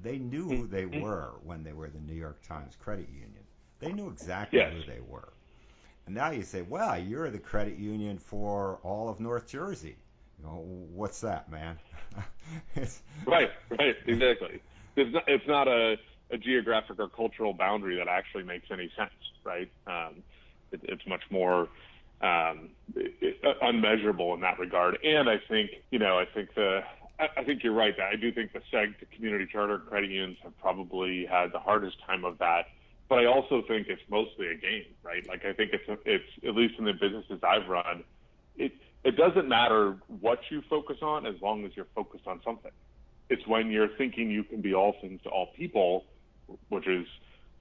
They 0.00 0.18
knew 0.18 0.48
who 0.48 0.66
they 0.66 0.84
mm-hmm. 0.84 1.02
were 1.02 1.34
when 1.42 1.62
they 1.62 1.72
were 1.72 1.88
the 1.88 2.00
New 2.00 2.14
York 2.14 2.42
Times 2.42 2.74
Credit 2.80 3.08
Union. 3.08 3.44
They 3.80 3.92
knew 3.92 4.08
exactly 4.08 4.58
yes. 4.60 4.72
who 4.72 4.90
they 4.90 5.00
were. 5.00 5.32
And 6.06 6.14
now 6.14 6.30
you 6.30 6.42
say, 6.42 6.62
well, 6.62 6.98
you're 6.98 7.30
the 7.30 7.38
credit 7.38 7.78
union 7.78 8.18
for 8.18 8.78
all 8.82 9.08
of 9.08 9.20
North 9.20 9.48
Jersey. 9.48 9.96
You 10.38 10.44
know, 10.44 10.64
what's 10.92 11.20
that, 11.20 11.50
man? 11.50 11.78
right, 13.26 13.50
right, 13.70 13.96
exactly. 14.06 14.60
It's 14.96 15.12
not, 15.12 15.24
it's 15.26 15.46
not 15.46 15.68
a, 15.68 15.96
a 16.30 16.36
geographic 16.36 16.98
or 16.98 17.08
cultural 17.08 17.54
boundary 17.54 17.96
that 17.96 18.08
actually 18.08 18.42
makes 18.42 18.66
any 18.70 18.90
sense, 18.96 19.10
right? 19.44 19.70
Um, 19.86 20.22
it, 20.72 20.80
it's 20.84 21.06
much 21.06 21.22
more 21.30 21.68
um, 22.20 22.70
it, 22.94 23.38
unmeasurable 23.62 24.34
in 24.34 24.40
that 24.40 24.58
regard. 24.58 24.98
And 25.02 25.28
I 25.28 25.40
think, 25.48 25.70
you 25.90 25.98
know, 25.98 26.18
I 26.18 26.26
think 26.26 26.54
the, 26.54 26.82
I 27.18 27.44
think 27.44 27.62
you're 27.62 27.74
right. 27.74 27.96
That 27.96 28.08
I 28.12 28.16
do 28.16 28.32
think 28.32 28.52
the 28.52 28.60
SEG 28.72 28.98
to 28.98 29.06
community 29.06 29.46
charter 29.50 29.78
credit 29.78 30.10
unions 30.10 30.38
have 30.42 30.58
probably 30.60 31.26
had 31.26 31.52
the 31.52 31.60
hardest 31.60 31.96
time 32.04 32.24
of 32.24 32.38
that. 32.38 32.66
But 33.08 33.18
I 33.18 33.26
also 33.26 33.62
think 33.68 33.86
it's 33.88 34.02
mostly 34.08 34.48
a 34.48 34.54
game, 34.54 34.86
I 35.46 35.52
think 35.52 35.72
it's 35.72 36.00
it's 36.04 36.46
at 36.46 36.54
least 36.54 36.74
in 36.78 36.84
the 36.84 36.92
businesses 36.92 37.40
I've 37.42 37.68
run, 37.68 38.04
it 38.56 38.72
it 39.04 39.16
doesn't 39.16 39.48
matter 39.48 39.96
what 40.20 40.38
you 40.50 40.62
focus 40.68 40.96
on 41.02 41.26
as 41.26 41.34
long 41.42 41.64
as 41.64 41.72
you're 41.76 41.86
focused 41.94 42.26
on 42.26 42.40
something. 42.44 42.72
It's 43.28 43.46
when 43.46 43.70
you're 43.70 43.88
thinking 43.98 44.30
you 44.30 44.44
can 44.44 44.60
be 44.60 44.74
all 44.74 44.94
things 45.00 45.20
to 45.24 45.28
all 45.28 45.48
people, 45.56 46.04
which 46.68 46.86
is 46.86 47.06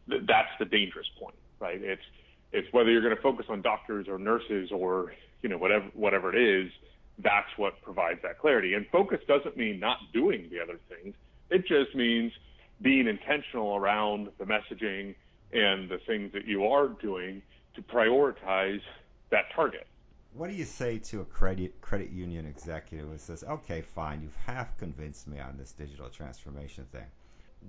that's 0.08 0.50
the 0.60 0.66
dangerous 0.66 1.08
point, 1.20 1.36
right? 1.60 1.82
It's 1.82 2.02
it's 2.52 2.68
whether 2.72 2.92
you're 2.92 3.02
going 3.02 3.16
to 3.16 3.22
focus 3.22 3.48
on 3.50 3.62
doctors 3.62 4.08
or 4.08 4.18
nurses 4.18 4.72
or 4.72 5.14
you 5.42 5.50
know 5.50 5.58
whatever 5.58 5.86
whatever 5.94 6.36
it 6.36 6.40
is. 6.40 6.72
That's 7.20 7.50
what 7.58 7.82
provides 7.84 8.20
that 8.24 8.40
clarity. 8.40 8.74
And 8.74 8.88
focus 8.92 9.20
doesn't 9.28 9.56
mean 9.56 9.80
not 9.80 9.98
doing 10.14 10.50
the 10.50 10.60
other 10.60 10.80
things. 10.90 11.14
It 11.52 11.68
just 11.68 11.96
means 11.96 12.32
being 12.82 13.08
intentional 13.08 13.76
around 13.76 14.30
the 14.40 14.46
messaging 14.46 15.16
and 15.52 15.90
the 15.90 16.00
things 16.08 16.34
that 16.34 16.48
you 16.48 16.66
are 16.66 16.88
doing 16.88 17.42
to 17.76 17.82
prioritize 17.82 18.82
that 19.30 19.46
target. 19.56 19.88
What 20.34 20.50
do 20.50 20.56
you 20.56 20.66
say 20.66 20.98
to 21.00 21.22
a 21.22 21.26
credit 21.26 21.80
credit 21.82 22.10
union 22.10 22.46
executive 22.46 23.08
who 23.08 23.18
says, 23.18 23.44
"Okay, 23.44 23.82
fine, 23.82 24.22
you've 24.22 24.36
half 24.36 24.78
convinced 24.78 25.28
me 25.28 25.40
on 25.40 25.58
this 25.58 25.72
digital 25.74 26.10
transformation 26.10 26.86
thing. 26.86 27.06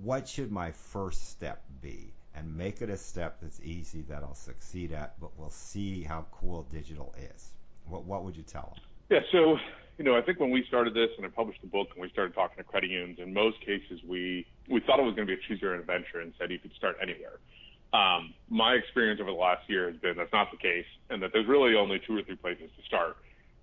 What 0.01 0.27
should 0.27 0.51
my 0.51 0.71
first 0.71 1.29
step 1.29 1.63
be?" 1.81 2.13
and 2.35 2.55
make 2.55 2.81
it 2.81 2.89
a 2.89 2.97
step 2.97 3.37
that's 3.41 3.61
easy 3.61 4.01
that 4.03 4.21
I'll 4.21 4.35
succeed 4.35 4.91
at, 4.91 5.19
but 5.19 5.31
we'll 5.37 5.49
see 5.49 6.03
how 6.03 6.25
cool 6.31 6.63
digital 6.63 7.15
is. 7.17 7.53
What 7.87 8.03
what 8.03 8.23
would 8.23 8.35
you 8.35 8.43
tell 8.43 8.73
them? 8.75 8.83
Yeah, 9.09 9.19
so 9.31 9.57
you 9.97 10.03
know, 10.03 10.17
I 10.17 10.21
think 10.21 10.39
when 10.39 10.51
we 10.51 10.65
started 10.67 10.93
this 10.93 11.09
and 11.17 11.25
I 11.25 11.29
published 11.29 11.61
the 11.61 11.67
book 11.67 11.87
and 11.93 12.01
we 12.01 12.09
started 12.09 12.35
talking 12.35 12.57
to 12.57 12.63
credit 12.63 12.89
unions, 12.89 13.19
in 13.19 13.33
most 13.33 13.59
cases 13.61 14.01
we 14.05 14.45
we 14.67 14.81
thought 14.81 14.99
it 14.99 15.03
was 15.03 15.15
going 15.15 15.27
to 15.27 15.35
be 15.35 15.39
a 15.39 15.47
choose 15.47 15.61
your 15.61 15.73
own 15.73 15.79
adventure 15.79 16.19
and 16.19 16.33
said 16.37 16.51
you 16.51 16.59
could 16.59 16.73
start 16.73 16.97
anywhere. 17.01 17.39
Um, 17.93 18.33
my 18.49 18.73
experience 18.73 19.21
over 19.21 19.31
the 19.31 19.37
last 19.37 19.69
year 19.69 19.89
has 19.89 19.99
been 20.01 20.17
that's 20.17 20.33
not 20.33 20.51
the 20.51 20.57
case, 20.57 20.85
and 21.09 21.21
that 21.21 21.31
there's 21.33 21.47
really 21.47 21.75
only 21.75 22.01
two 22.05 22.17
or 22.17 22.23
three 22.23 22.35
places 22.35 22.69
to 22.77 22.85
start. 22.85 23.17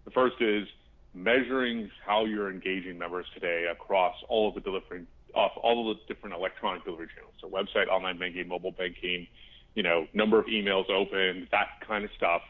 The 0.04 0.10
first 0.10 0.36
is 0.40 0.66
measuring 1.14 1.90
how 2.06 2.24
you're 2.24 2.50
engaging 2.50 2.98
members 2.98 3.26
today 3.34 3.66
across 3.70 4.14
all 4.28 4.48
of 4.48 4.54
the 4.54 4.60
delivery 4.60 5.06
off 5.34 5.52
all 5.62 5.90
of 5.90 5.96
the 5.96 6.14
different 6.14 6.34
electronic 6.34 6.84
delivery 6.84 7.08
channels. 7.14 7.34
So 7.40 7.48
website, 7.48 7.88
online 7.88 8.18
banking, 8.18 8.48
mobile 8.48 8.72
banking, 8.72 9.26
you 9.74 9.82
know, 9.82 10.06
number 10.12 10.38
of 10.38 10.46
emails 10.46 10.90
opened, 10.90 11.48
that 11.50 11.68
kind 11.86 12.04
of 12.04 12.10
stuff. 12.16 12.42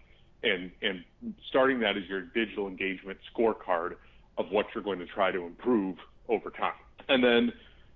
And, 0.42 0.72
and 0.82 1.04
starting 1.48 1.78
that 1.80 1.96
as 1.96 2.02
your 2.08 2.22
digital 2.22 2.66
engagement 2.66 3.18
scorecard 3.32 3.94
of 4.38 4.46
what 4.50 4.66
you're 4.74 4.82
going 4.82 4.98
to 4.98 5.06
try 5.06 5.30
to 5.30 5.42
improve 5.44 5.96
over 6.28 6.50
time. 6.50 6.72
And 7.08 7.22
then 7.22 7.52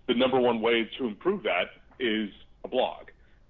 the 0.07 0.15
number 0.15 0.39
one 0.39 0.61
way 0.61 0.89
to 0.99 1.07
improve 1.07 1.43
that 1.43 1.65
is 1.99 2.31
a 2.65 2.69
blog. 2.69 3.07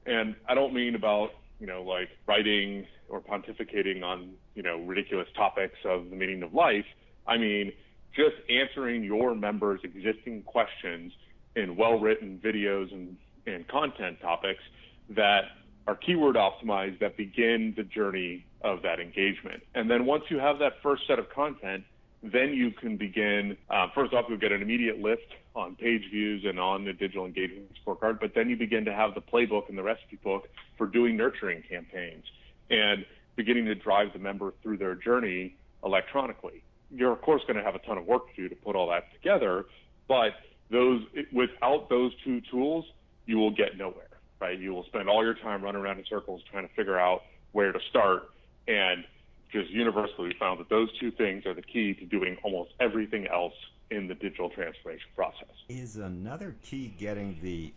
And 0.06 0.34
I 0.48 0.54
don't 0.54 0.72
mean 0.72 0.94
about, 0.94 1.30
you 1.58 1.66
know, 1.66 1.82
like 1.82 2.08
writing 2.26 2.86
or 3.08 3.20
pontificating 3.20 4.02
on, 4.02 4.32
you 4.54 4.62
know, 4.62 4.78
ridiculous 4.78 5.28
topics 5.36 5.78
of 5.84 6.10
the 6.10 6.16
meaning 6.16 6.42
of 6.42 6.54
life. 6.54 6.84
I 7.26 7.36
mean, 7.36 7.72
just 8.14 8.36
answering 8.48 9.02
your 9.02 9.34
members' 9.34 9.80
existing 9.84 10.42
questions 10.42 11.12
in 11.54 11.76
well-written 11.76 12.40
videos 12.42 12.92
and, 12.92 13.16
and 13.46 13.66
content 13.68 14.20
topics 14.20 14.62
that 15.10 15.42
are 15.86 15.96
keyword 15.96 16.36
optimized 16.36 16.98
that 17.00 17.16
begin 17.16 17.74
the 17.76 17.84
journey 17.84 18.44
of 18.62 18.82
that 18.82 18.98
engagement. 19.00 19.62
And 19.74 19.90
then 19.90 20.04
once 20.04 20.24
you 20.28 20.38
have 20.38 20.58
that 20.58 20.74
first 20.82 21.06
set 21.06 21.18
of 21.18 21.30
content, 21.30 21.84
then 22.22 22.52
you 22.52 22.70
can 22.72 22.96
begin. 22.96 23.56
Uh, 23.70 23.86
first 23.94 24.12
off, 24.12 24.24
you'll 24.28 24.38
get 24.38 24.52
an 24.52 24.62
immediate 24.62 24.98
lift 24.98 25.32
on 25.56 25.74
page 25.74 26.02
views 26.10 26.44
and 26.46 26.60
on 26.60 26.84
the 26.84 26.92
digital 26.92 27.24
engagement 27.24 27.70
scorecard, 27.84 28.20
but 28.20 28.32
then 28.34 28.48
you 28.50 28.56
begin 28.56 28.84
to 28.84 28.92
have 28.92 29.14
the 29.14 29.20
playbook 29.20 29.68
and 29.68 29.76
the 29.76 29.82
recipe 29.82 30.18
book 30.22 30.48
for 30.76 30.86
doing 30.86 31.16
nurturing 31.16 31.62
campaigns 31.68 32.24
and 32.70 33.04
beginning 33.36 33.64
to 33.64 33.74
drive 33.74 34.12
the 34.12 34.18
member 34.18 34.52
through 34.62 34.76
their 34.76 34.94
journey 34.94 35.56
electronically. 35.84 36.62
You're 36.90 37.12
of 37.12 37.22
course 37.22 37.42
going 37.46 37.56
to 37.56 37.62
have 37.62 37.74
a 37.74 37.78
ton 37.80 37.98
of 37.98 38.06
work 38.06 38.34
to 38.34 38.42
do 38.42 38.48
to 38.48 38.54
put 38.54 38.76
all 38.76 38.88
that 38.90 39.12
together, 39.14 39.64
but 40.08 40.32
those 40.70 41.02
without 41.32 41.88
those 41.88 42.12
two 42.22 42.42
tools, 42.50 42.84
you 43.24 43.38
will 43.38 43.50
get 43.50 43.76
nowhere, 43.78 44.08
right? 44.40 44.58
You 44.58 44.74
will 44.74 44.84
spend 44.84 45.08
all 45.08 45.24
your 45.24 45.34
time 45.34 45.62
running 45.62 45.80
around 45.80 45.98
in 45.98 46.04
circles 46.08 46.42
trying 46.50 46.68
to 46.68 46.74
figure 46.74 46.98
out 46.98 47.22
where 47.52 47.72
to 47.72 47.80
start. 47.88 48.30
And 48.68 49.04
just 49.52 49.70
universally 49.70 50.28
we 50.28 50.34
found 50.38 50.60
that 50.60 50.68
those 50.68 50.88
two 50.98 51.10
things 51.12 51.46
are 51.46 51.54
the 51.54 51.62
key 51.62 51.94
to 51.94 52.04
doing 52.04 52.36
almost 52.42 52.72
everything 52.80 53.26
else 53.26 53.54
in 53.90 54.08
the 54.08 54.14
digital 54.14 54.50
transformation 54.50 55.08
process. 55.14 55.48
Is 55.68 55.96
another 55.96 56.54
key 56.62 56.94
getting 56.98 57.38
the 57.42 57.72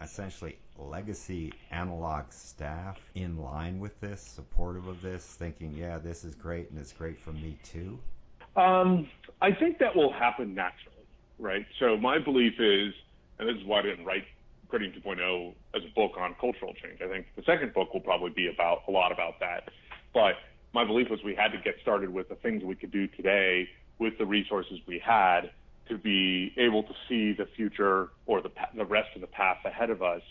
essentially 0.00 0.58
legacy 0.78 1.52
analog 1.70 2.24
staff 2.30 2.98
in 3.14 3.38
line 3.38 3.78
with 3.78 3.98
this, 4.00 4.20
supportive 4.20 4.86
of 4.88 5.00
this, 5.00 5.24
thinking, 5.24 5.72
yeah, 5.72 5.98
this 5.98 6.24
is 6.24 6.34
great 6.34 6.70
and 6.70 6.78
it's 6.78 6.92
great 6.92 7.18
for 7.18 7.32
me 7.32 7.56
too? 7.62 7.98
Um, 8.56 9.08
I 9.40 9.52
think 9.52 9.78
that 9.78 9.96
will 9.96 10.12
happen 10.12 10.54
naturally 10.54 10.94
right? 11.38 11.66
So 11.78 11.96
my 11.96 12.18
belief 12.18 12.54
is, 12.58 12.94
and 13.38 13.48
this 13.48 13.56
is 13.56 13.64
why 13.64 13.80
I 13.80 13.82
didn't 13.82 14.04
write 14.04 14.24
Credit 14.68 14.94
2.0 15.02 15.54
as 15.74 15.82
a 15.84 15.94
book 15.94 16.12
on 16.18 16.34
cultural 16.40 16.74
change. 16.74 17.00
I 17.02 17.08
think 17.08 17.26
the 17.36 17.42
second 17.42 17.74
book 17.74 17.92
will 17.92 18.00
probably 18.00 18.30
be 18.30 18.48
about 18.48 18.82
a 18.88 18.90
lot 18.90 19.12
about 19.12 19.40
that. 19.40 19.70
But 20.12 20.34
my 20.72 20.84
belief 20.84 21.10
was 21.10 21.20
we 21.24 21.34
had 21.34 21.52
to 21.52 21.58
get 21.58 21.76
started 21.82 22.10
with 22.10 22.28
the 22.28 22.34
things 22.36 22.64
we 22.64 22.74
could 22.74 22.90
do 22.90 23.06
today 23.06 23.68
with 23.98 24.18
the 24.18 24.26
resources 24.26 24.78
we 24.86 24.98
had 24.98 25.50
to 25.88 25.98
be 25.98 26.52
able 26.56 26.82
to 26.82 26.94
see 27.08 27.32
the 27.32 27.46
future 27.56 28.08
or 28.26 28.40
the 28.40 28.50
the 28.74 28.84
rest 28.84 29.08
of 29.14 29.20
the 29.20 29.26
path 29.26 29.58
ahead 29.64 29.90
of 29.90 30.02
us. 30.02 30.22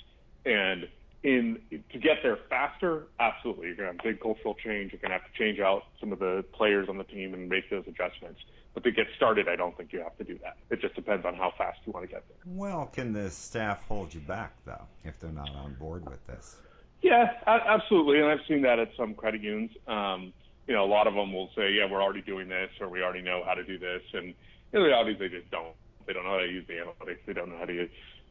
And 0.46 0.88
in 1.24 1.60
to 1.92 2.00
get 2.00 2.18
there 2.22 2.38
faster, 2.50 3.08
absolutely, 3.20 3.68
you're 3.68 3.76
going 3.76 3.88
to 3.90 3.94
have 3.94 4.04
big 4.04 4.20
cultural 4.22 4.56
change. 4.56 4.92
You're 4.92 5.00
going 5.00 5.12
to 5.12 5.18
have 5.18 5.32
to 5.32 5.38
change 5.38 5.60
out 5.60 5.84
some 6.00 6.12
of 6.12 6.20
the 6.20 6.44
players 6.54 6.90
on 6.90 6.98
the 6.98 7.06
team 7.06 7.34
and 7.34 7.48
make 7.48 7.70
those 7.70 7.86
adjustments. 7.88 8.42
But 8.74 8.84
to 8.84 8.92
get 8.92 9.06
started, 9.16 9.48
I 9.48 9.56
don't 9.56 9.78
think 9.78 9.94
you 9.94 10.00
have 10.00 10.18
to 10.18 10.24
do 10.24 10.38
that. 10.44 10.58
It 10.70 10.82
just 10.82 10.96
depends 10.96 11.26
on 11.26 11.36
how 11.36 11.54
fast 11.58 11.80
you 11.86 11.94
want 11.94 12.06
to 12.08 12.12
get 12.12 12.24
there. 12.28 12.38
Well, 12.46 12.88
can 12.88 13.14
the 13.14 13.30
staff 13.30 13.84
hold 13.88 14.14
you 14.14 14.20
back 14.22 14.54
though 14.66 14.86
if 15.06 15.20
they're 15.20 15.32
not 15.32 15.56
on 15.56 15.76
board 15.76 16.10
with 16.10 16.26
this? 16.28 16.58
Yeah, 17.02 17.34
absolutely, 17.46 18.20
and 18.20 18.28
I've 18.30 18.46
seen 18.48 18.62
that 18.62 18.80
at 18.80 18.90
some 18.96 19.14
credit 19.14 19.42
unions. 19.42 19.72
Um, 19.88 20.32
you 20.68 20.74
know, 20.74 20.86
a 20.86 20.88
lot 20.88 21.08
of 21.08 21.14
them 21.14 21.34
will 21.34 21.50
say, 21.56 21.72
yeah, 21.74 21.90
we're 21.90 22.02
already 22.02 22.22
doing 22.22 22.48
this, 22.48 22.70
or 22.80 22.90
we 22.90 23.02
already 23.04 23.22
know 23.22 23.44
how 23.46 23.54
to 23.54 23.64
do 23.64 23.78
this, 23.78 24.02
and 24.14 24.34
in 24.72 24.82
reality, 24.82 25.16
they 25.18 25.30
just 25.30 25.50
don't. 25.52 25.76
They 26.06 26.14
don't 26.14 26.26
know 26.26 26.32
how 26.32 26.40
to 26.40 26.48
use 26.48 26.66
the 26.68 26.74
analytics. 26.74 27.20
They 27.26 27.34
don't 27.34 27.50
know 27.50 27.58
how 27.58 27.66
to 27.66 27.88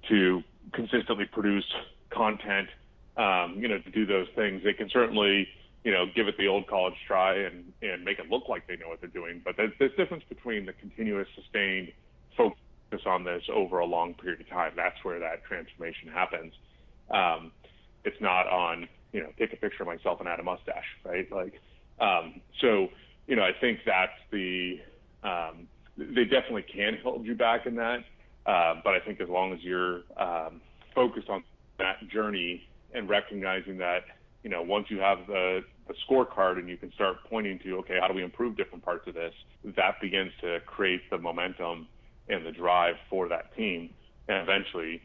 to 0.09 0.43
consistently 0.73 1.25
produce 1.33 1.65
content. 2.11 2.69
Um, 3.17 3.57
you 3.59 3.69
know, 3.69 3.79
to 3.79 3.91
do 3.91 4.07
those 4.07 4.27
things, 4.35 4.63
they 4.65 4.73
can 4.73 4.89
certainly, 4.91 5.47
you 5.85 5.93
know, 5.93 6.07
give 6.15 6.29
it 6.29 6.37
the 6.39 6.49
old 6.49 6.67
college 6.67 6.95
try 7.07 7.37
and 7.37 7.73
and 7.83 8.05
make 8.05 8.19
it 8.19 8.29
look 8.31 8.49
like 8.49 8.67
they 8.67 8.77
know 8.77 8.89
what 8.89 9.01
they're 9.01 9.11
doing. 9.11 9.41
But 9.45 9.57
there's, 9.57 9.73
there's 9.79 9.95
difference 9.97 10.25
between 10.29 10.67
the 10.67 10.73
continuous, 10.73 11.29
sustained 11.35 11.93
focus 12.37 12.57
on 13.07 13.25
this 13.25 13.43
over 13.53 13.79
a 13.79 13.87
long 13.87 14.15
period 14.15 14.41
of 14.41 14.49
time. 14.49 14.73
That's 14.77 15.03
where 15.03 15.19
that 15.19 15.45
transformation 15.45 16.09
happens. 16.09 16.53
Um, 17.11 17.53
it's 18.05 18.21
not 18.21 18.47
on, 18.49 18.89
you 19.13 19.21
know, 19.21 19.29
take 19.39 19.53
a 19.53 19.57
picture 19.57 19.83
of 19.83 19.87
myself 19.87 20.21
and 20.21 20.29
add 20.29 20.41
a 20.41 20.43
mustache, 20.43 20.85
right? 21.05 21.31
Like, 21.31 21.61
um, 22.03 22.41
so, 22.61 22.89
you 23.27 23.37
know, 23.37 23.43
I 23.43 23.53
think 23.61 23.81
that's 23.87 24.13
the, 24.31 24.81
um, 25.23 25.69
they 25.97 26.25
definitely 26.25 26.65
can 26.65 26.99
hold 27.03 27.25
you 27.25 27.35
back 27.35 27.67
in 27.67 27.77
that. 27.77 28.01
Uh, 28.45 28.75
but 28.83 28.95
I 28.95 29.01
think 29.01 29.21
as 29.21 29.29
long 29.29 29.53
as 29.53 29.61
you're 29.63 30.03
um, 30.17 30.61
focused 30.95 31.29
on 31.29 31.45
that 31.79 31.97
journey 32.13 32.67
and 32.93 33.09
recognizing 33.09 33.79
that, 33.79 34.01
you 34.43 34.51
know, 34.51 34.63
once 34.63 34.87
you 34.89 34.99
have 34.99 35.19
the, 35.29 35.61
the 35.87 35.95
scorecard 36.09 36.59
and 36.59 36.69
you 36.69 36.77
can 36.77 36.93
start 36.93 37.19
pointing 37.31 37.61
to, 37.61 37.79
okay, 37.79 37.99
how 38.01 38.09
do 38.09 38.15
we 38.15 38.25
improve 38.25 38.57
different 38.57 38.85
parts 38.85 39.07
of 39.07 39.15
this? 39.15 39.33
That 39.77 40.01
begins 40.01 40.33
to 40.41 40.59
create 40.67 41.09
the 41.11 41.19
momentum 41.19 41.87
and 42.29 42.45
the 42.45 42.51
drive 42.51 42.97
for 43.09 43.29
that 43.29 43.55
team. 43.57 43.91
And 44.29 44.39
eventually, 44.39 45.03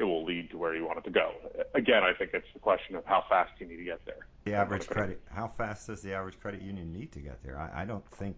it 0.00 0.04
will 0.04 0.24
lead 0.24 0.50
to 0.50 0.58
where 0.58 0.74
you 0.74 0.84
want 0.86 0.98
it 0.98 1.04
to 1.04 1.10
go. 1.10 1.32
Again, 1.74 2.02
I 2.02 2.12
think 2.14 2.30
it's 2.32 2.46
the 2.54 2.60
question 2.60 2.96
of 2.96 3.04
how 3.04 3.24
fast 3.28 3.52
you 3.58 3.66
need 3.66 3.76
to 3.76 3.84
get 3.84 4.00
there. 4.06 4.26
The 4.44 4.54
average 4.54 4.86
credit, 4.86 5.20
how 5.30 5.46
fast 5.46 5.86
does 5.86 6.00
the 6.00 6.14
average 6.14 6.40
credit 6.40 6.62
union 6.62 6.92
need 6.92 7.12
to 7.12 7.20
get 7.20 7.42
there? 7.42 7.58
I, 7.58 7.82
I 7.82 7.84
don't 7.84 8.06
think 8.12 8.36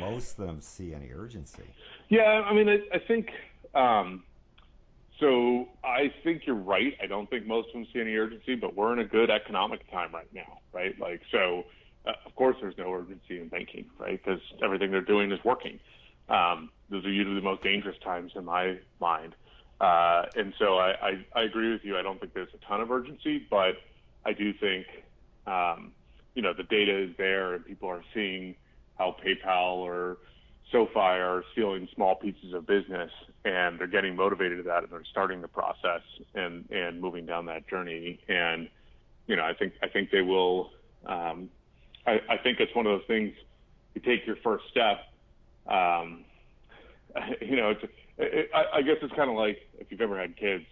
most 0.00 0.38
of 0.38 0.46
them 0.46 0.60
see 0.60 0.92
any 0.94 1.10
urgency. 1.12 1.62
Yeah, 2.08 2.42
I 2.44 2.52
mean, 2.52 2.68
I, 2.68 2.78
I 2.92 2.98
think. 2.98 3.30
Um, 3.74 4.24
so 5.20 5.68
I 5.82 6.12
think 6.24 6.42
you're 6.46 6.56
right. 6.56 6.92
I 7.02 7.06
don't 7.06 7.28
think 7.30 7.46
most 7.46 7.68
of 7.68 7.74
them 7.74 7.86
see 7.92 8.00
any 8.00 8.14
urgency, 8.16 8.54
but 8.54 8.74
we're 8.74 8.92
in 8.92 8.98
a 8.98 9.04
good 9.04 9.30
economic 9.30 9.90
time 9.90 10.12
right 10.12 10.28
now, 10.34 10.58
right? 10.72 10.98
Like, 11.00 11.22
so 11.32 11.64
uh, 12.06 12.12
of 12.26 12.34
course 12.34 12.56
there's 12.60 12.76
no 12.76 12.92
urgency 12.92 13.40
in 13.40 13.48
banking, 13.48 13.86
right? 13.98 14.20
Because 14.22 14.40
everything 14.62 14.90
they're 14.90 15.00
doing 15.00 15.32
is 15.32 15.38
working. 15.42 15.78
Um, 16.28 16.70
those 16.90 17.04
are 17.04 17.10
usually 17.10 17.36
the 17.36 17.40
most 17.40 17.62
dangerous 17.62 17.96
times 18.04 18.32
in 18.34 18.44
my 18.44 18.78
mind. 19.00 19.34
Uh, 19.80 20.24
and 20.34 20.54
so 20.58 20.78
I, 20.78 20.90
I, 20.90 21.26
I, 21.34 21.42
agree 21.42 21.70
with 21.70 21.84
you. 21.84 21.98
I 21.98 22.02
don't 22.02 22.18
think 22.18 22.32
there's 22.32 22.48
a 22.54 22.66
ton 22.66 22.80
of 22.80 22.90
urgency, 22.90 23.46
but 23.50 23.74
I 24.24 24.32
do 24.32 24.54
think, 24.54 24.86
um, 25.46 25.92
you 26.34 26.40
know, 26.40 26.54
the 26.54 26.62
data 26.62 26.98
is 26.98 27.10
there 27.18 27.52
and 27.52 27.64
people 27.64 27.90
are 27.90 28.02
seeing 28.14 28.54
how 28.98 29.14
PayPal 29.22 29.76
or 29.76 30.16
SoFi 30.72 30.98
are 30.98 31.44
stealing 31.52 31.88
small 31.94 32.14
pieces 32.14 32.54
of 32.54 32.66
business 32.66 33.10
and 33.44 33.78
they're 33.78 33.86
getting 33.86 34.16
motivated 34.16 34.58
to 34.58 34.62
that 34.64 34.82
and 34.82 34.90
they're 34.90 35.04
starting 35.10 35.42
the 35.42 35.48
process 35.48 36.00
and, 36.34 36.64
and 36.70 36.98
moving 36.98 37.26
down 37.26 37.44
that 37.44 37.68
journey. 37.68 38.18
And, 38.28 38.70
you 39.26 39.36
know, 39.36 39.44
I 39.44 39.52
think, 39.52 39.74
I 39.82 39.88
think 39.88 40.10
they 40.10 40.22
will, 40.22 40.70
um, 41.04 41.50
I, 42.06 42.20
I 42.30 42.36
think 42.38 42.60
it's 42.60 42.74
one 42.74 42.86
of 42.86 42.98
those 42.98 43.06
things 43.06 43.34
you 43.94 44.00
take 44.00 44.26
your 44.26 44.36
first 44.36 44.64
step, 44.70 45.00
um, 45.66 46.24
you 47.42 47.56
know, 47.56 47.70
it's, 47.70 47.84
it, 48.18 48.50
I, 48.54 48.78
I 48.78 48.82
guess 48.82 48.96
it's 49.02 49.14
kind 49.14 49.30
of 49.30 49.36
like 49.36 49.58
if 49.78 49.90
you've 49.90 50.00
ever 50.00 50.18
had 50.18 50.36
kids, 50.36 50.64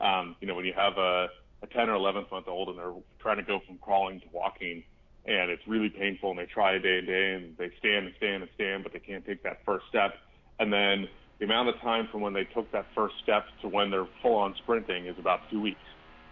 um, 0.00 0.36
you 0.40 0.46
know, 0.46 0.54
when 0.54 0.64
you 0.64 0.74
have 0.76 0.98
a, 0.98 1.28
a 1.62 1.66
10 1.72 1.88
or 1.88 1.94
11 1.94 2.26
month 2.30 2.48
old 2.48 2.68
and 2.68 2.78
they're 2.78 2.92
trying 3.20 3.36
to 3.36 3.42
go 3.42 3.60
from 3.66 3.78
crawling 3.78 4.20
to 4.20 4.26
walking, 4.32 4.82
and 5.24 5.50
it's 5.50 5.62
really 5.68 5.88
painful, 5.88 6.30
and 6.30 6.38
they 6.38 6.46
try 6.46 6.78
day 6.78 6.98
and 6.98 7.06
day, 7.06 7.34
and 7.34 7.56
they 7.56 7.70
stand 7.78 8.06
and 8.06 8.14
stand 8.16 8.42
and 8.42 8.50
stand, 8.54 8.82
but 8.82 8.92
they 8.92 8.98
can't 8.98 9.24
take 9.24 9.42
that 9.44 9.58
first 9.64 9.84
step, 9.88 10.14
and 10.58 10.72
then 10.72 11.06
the 11.38 11.44
amount 11.44 11.68
of 11.68 11.80
time 11.80 12.08
from 12.10 12.20
when 12.20 12.32
they 12.32 12.44
took 12.44 12.70
that 12.72 12.86
first 12.94 13.14
step 13.22 13.44
to 13.60 13.68
when 13.68 13.90
they're 13.90 14.06
full 14.22 14.36
on 14.36 14.54
sprinting 14.62 15.06
is 15.06 15.18
about 15.18 15.40
two 15.50 15.60
weeks, 15.60 15.80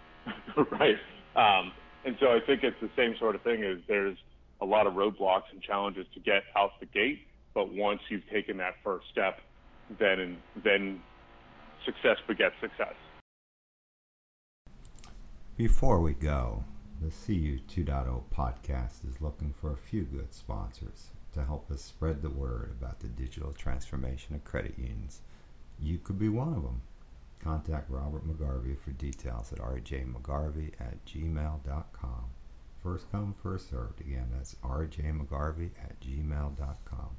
right? 0.71 0.97
Um, 1.35 1.73
and 2.05 2.16
so 2.21 2.27
I 2.27 2.38
think 2.47 2.62
it's 2.62 2.81
the 2.81 2.90
same 2.97 3.14
sort 3.18 3.35
of 3.35 3.42
thing. 3.42 3.62
Is 3.62 3.81
there's 3.88 4.16
a 4.61 4.64
lot 4.64 4.87
of 4.87 4.95
roadblocks 4.95 5.51
and 5.53 5.61
challenges 5.62 6.07
to 6.14 6.21
get 6.21 6.45
out 6.57 6.71
the 6.79 6.87
gate, 6.87 7.27
but 7.55 7.73
once 7.73 8.01
you've 8.09 8.29
taken 8.31 8.57
that 8.59 8.75
first 8.85 9.07
step, 9.11 9.40
then 9.98 10.38
then 10.62 11.00
success 11.85 12.18
begets 12.26 12.55
success. 12.61 12.94
Before 15.57 16.00
we 16.00 16.14
go, 16.14 16.64
the 17.00 17.11
CU 17.11 17.59
2.0 17.68 18.22
podcast 18.35 19.07
is 19.09 19.20
looking 19.20 19.53
for 19.53 19.72
a 19.72 19.76
few 19.76 20.05
good 20.05 20.33
sponsors 20.33 21.09
to 21.33 21.44
help 21.44 21.70
us 21.70 21.83
spread 21.83 22.22
the 22.22 22.31
word 22.31 22.74
about 22.79 23.00
the 23.00 23.09
digital 23.09 23.53
transformation 23.53 24.35
of 24.35 24.44
credit 24.44 24.74
unions. 24.79 25.20
You 25.79 25.98
could 25.98 26.18
be 26.18 26.29
one 26.29 26.48
of 26.48 26.62
them. 26.62 26.83
Contact 27.42 27.90
Robert 27.90 28.26
McGarvey 28.26 28.79
for 28.79 28.90
details 28.92 29.53
at 29.53 29.61
rjmcgarvey 29.61 30.72
at 30.79 31.05
gmail.com. 31.07 32.24
First 32.83 33.11
come, 33.11 33.35
first 33.42 33.70
served. 33.70 34.00
Again, 34.00 34.29
that's 34.35 34.57
rjmcgarvey 34.62 35.70
at 35.83 36.00
gmail.com. 36.00 37.16